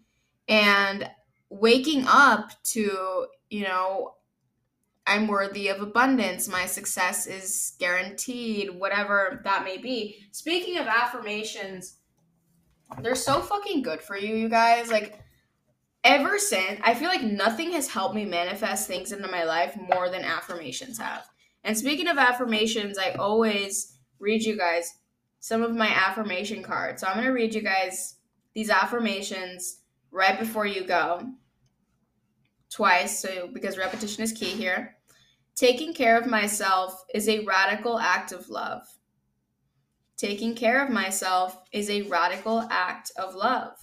and 0.48 1.08
waking 1.48 2.04
up 2.06 2.50
to, 2.64 3.26
you 3.48 3.62
know, 3.62 4.14
I'm 5.06 5.26
worthy 5.26 5.68
of 5.68 5.80
abundance, 5.80 6.48
my 6.48 6.66
success 6.66 7.26
is 7.26 7.72
guaranteed, 7.78 8.68
whatever 8.70 9.40
that 9.44 9.64
may 9.64 9.78
be. 9.78 10.18
Speaking 10.32 10.76
of 10.76 10.86
affirmations, 10.86 11.96
they're 13.00 13.14
so 13.14 13.40
fucking 13.40 13.82
good 13.82 14.02
for 14.02 14.18
you, 14.18 14.36
you 14.36 14.50
guys. 14.50 14.90
Like 14.90 15.18
ever 16.08 16.38
since, 16.38 16.80
I 16.82 16.94
feel 16.94 17.08
like 17.08 17.22
nothing 17.22 17.72
has 17.72 17.88
helped 17.88 18.14
me 18.14 18.24
manifest 18.24 18.86
things 18.86 19.12
into 19.12 19.28
my 19.28 19.44
life 19.44 19.76
more 19.76 20.08
than 20.10 20.24
affirmations 20.24 20.98
have. 20.98 21.28
And 21.64 21.76
speaking 21.76 22.08
of 22.08 22.18
affirmations, 22.18 22.98
I 22.98 23.12
always 23.12 23.98
read 24.18 24.42
you 24.42 24.56
guys 24.56 24.92
some 25.40 25.62
of 25.62 25.76
my 25.76 25.88
affirmation 25.88 26.62
cards. 26.62 27.00
So 27.00 27.06
I'm 27.06 27.14
going 27.14 27.26
to 27.26 27.32
read 27.32 27.54
you 27.54 27.62
guys 27.62 28.16
these 28.54 28.70
affirmations 28.70 29.82
right 30.10 30.38
before 30.38 30.66
you 30.66 30.84
go 30.84 31.22
twice 32.70 33.20
so 33.20 33.48
because 33.52 33.78
repetition 33.78 34.22
is 34.22 34.32
key 34.32 34.50
here 34.50 34.98
Taking 35.58 35.92
care 35.92 36.16
of 36.16 36.24
myself 36.24 37.02
is 37.12 37.28
a 37.28 37.40
radical 37.40 37.98
act 37.98 38.30
of 38.30 38.48
love. 38.48 38.86
Taking 40.16 40.54
care 40.54 40.80
of 40.84 40.88
myself 40.88 41.60
is 41.72 41.90
a 41.90 42.02
radical 42.02 42.60
act 42.70 43.10
of 43.16 43.34
love. 43.34 43.76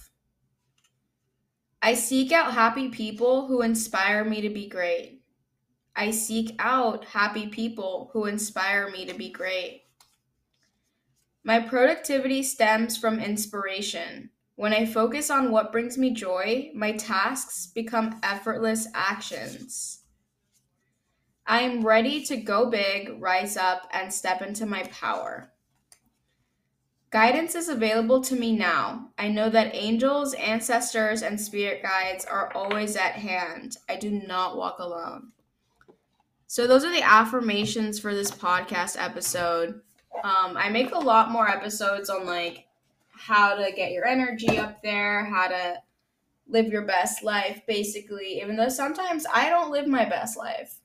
I 1.86 1.94
seek 1.94 2.32
out 2.32 2.52
happy 2.52 2.88
people 2.88 3.46
who 3.46 3.62
inspire 3.62 4.24
me 4.24 4.40
to 4.40 4.48
be 4.48 4.66
great. 4.66 5.22
I 5.94 6.10
seek 6.10 6.56
out 6.58 7.04
happy 7.04 7.46
people 7.46 8.10
who 8.12 8.24
inspire 8.24 8.90
me 8.90 9.06
to 9.06 9.14
be 9.14 9.30
great. 9.30 9.84
My 11.44 11.60
productivity 11.60 12.42
stems 12.42 12.96
from 12.96 13.20
inspiration. 13.20 14.30
When 14.56 14.72
I 14.72 14.84
focus 14.84 15.30
on 15.30 15.52
what 15.52 15.70
brings 15.70 15.96
me 15.96 16.10
joy, 16.10 16.72
my 16.74 16.90
tasks 16.90 17.68
become 17.72 18.18
effortless 18.20 18.88
actions. 18.92 20.00
I 21.46 21.60
am 21.60 21.86
ready 21.86 22.24
to 22.24 22.36
go 22.36 22.68
big, 22.68 23.22
rise 23.22 23.56
up, 23.56 23.88
and 23.92 24.12
step 24.12 24.42
into 24.42 24.66
my 24.66 24.82
power. 24.90 25.52
Guidance 27.16 27.54
is 27.54 27.70
available 27.70 28.20
to 28.20 28.36
me 28.36 28.54
now. 28.54 29.08
I 29.16 29.28
know 29.28 29.48
that 29.48 29.74
angels, 29.74 30.34
ancestors, 30.34 31.22
and 31.22 31.40
spirit 31.40 31.82
guides 31.82 32.26
are 32.26 32.52
always 32.54 32.94
at 32.94 33.12
hand. 33.12 33.78
I 33.88 33.96
do 33.96 34.10
not 34.10 34.58
walk 34.58 34.80
alone. 34.80 35.32
So, 36.46 36.66
those 36.66 36.84
are 36.84 36.92
the 36.92 37.00
affirmations 37.00 37.98
for 37.98 38.14
this 38.14 38.30
podcast 38.30 39.02
episode. 39.02 39.80
Um, 40.24 40.58
I 40.58 40.68
make 40.68 40.92
a 40.92 40.98
lot 40.98 41.30
more 41.30 41.48
episodes 41.48 42.10
on 42.10 42.26
like 42.26 42.66
how 43.08 43.54
to 43.54 43.72
get 43.72 43.92
your 43.92 44.04
energy 44.04 44.58
up 44.58 44.82
there, 44.82 45.24
how 45.24 45.48
to 45.48 45.80
live 46.46 46.66
your 46.66 46.84
best 46.84 47.24
life, 47.24 47.62
basically. 47.66 48.42
Even 48.42 48.56
though 48.56 48.68
sometimes 48.68 49.24
I 49.32 49.48
don't 49.48 49.70
live 49.70 49.86
my 49.86 50.04
best 50.04 50.36
life. 50.36 50.80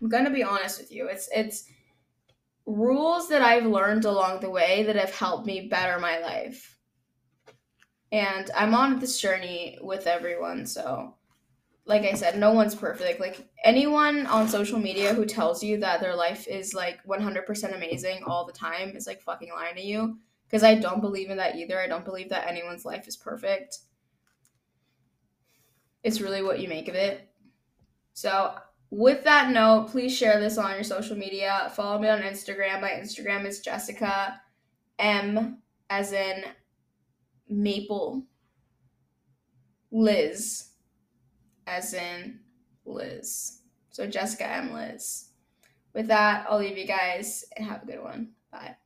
I'm 0.00 0.08
gonna 0.08 0.30
be 0.30 0.42
honest 0.42 0.80
with 0.80 0.90
you. 0.90 1.08
It's 1.08 1.28
it's 1.30 1.66
rules 2.70 3.28
that 3.28 3.42
I've 3.42 3.66
learned 3.66 4.04
along 4.04 4.40
the 4.40 4.50
way 4.50 4.84
that 4.84 4.96
have 4.96 5.14
helped 5.14 5.46
me 5.46 5.68
better 5.68 5.98
my 5.98 6.18
life. 6.18 6.76
And 8.12 8.50
I'm 8.56 8.74
on 8.74 8.98
this 8.98 9.20
journey 9.20 9.78
with 9.80 10.06
everyone, 10.06 10.66
so 10.66 11.14
like 11.86 12.02
I 12.02 12.14
said, 12.14 12.38
no 12.38 12.52
one's 12.52 12.74
perfect. 12.74 13.20
Like 13.20 13.48
anyone 13.64 14.26
on 14.26 14.48
social 14.48 14.78
media 14.78 15.12
who 15.12 15.24
tells 15.24 15.62
you 15.62 15.78
that 15.78 16.00
their 16.00 16.14
life 16.14 16.46
is 16.46 16.72
like 16.72 17.04
100% 17.04 17.74
amazing 17.74 18.22
all 18.26 18.46
the 18.46 18.52
time 18.52 18.96
is 18.96 19.06
like 19.06 19.20
fucking 19.20 19.50
lying 19.50 19.74
to 19.74 19.82
you 19.82 20.18
because 20.46 20.62
I 20.62 20.76
don't 20.76 21.00
believe 21.00 21.30
in 21.30 21.38
that 21.38 21.56
either. 21.56 21.80
I 21.80 21.88
don't 21.88 22.04
believe 22.04 22.28
that 22.28 22.46
anyone's 22.46 22.84
life 22.84 23.08
is 23.08 23.16
perfect. 23.16 23.78
It's 26.04 26.20
really 26.20 26.42
what 26.42 26.60
you 26.60 26.68
make 26.68 26.88
of 26.88 26.94
it. 26.94 27.28
So 28.14 28.54
with 28.90 29.24
that 29.24 29.50
note, 29.50 29.88
please 29.90 30.16
share 30.16 30.40
this 30.40 30.58
on 30.58 30.72
your 30.72 30.84
social 30.84 31.16
media. 31.16 31.72
Follow 31.74 32.00
me 32.00 32.08
on 32.08 32.22
Instagram. 32.22 32.80
My 32.80 32.90
Instagram 32.90 33.46
is 33.46 33.60
Jessica 33.60 34.40
M 34.98 35.58
as 35.88 36.12
in 36.12 36.44
Maple 37.48 38.24
Liz 39.92 40.70
as 41.66 41.94
in 41.94 42.40
Liz. 42.84 43.60
So 43.90 44.06
Jessica 44.06 44.46
M 44.48 44.72
Liz. 44.72 45.28
With 45.94 46.08
that, 46.08 46.46
I'll 46.48 46.58
leave 46.58 46.78
you 46.78 46.86
guys 46.86 47.44
and 47.56 47.66
have 47.66 47.82
a 47.82 47.86
good 47.86 48.02
one. 48.02 48.32
Bye. 48.50 48.76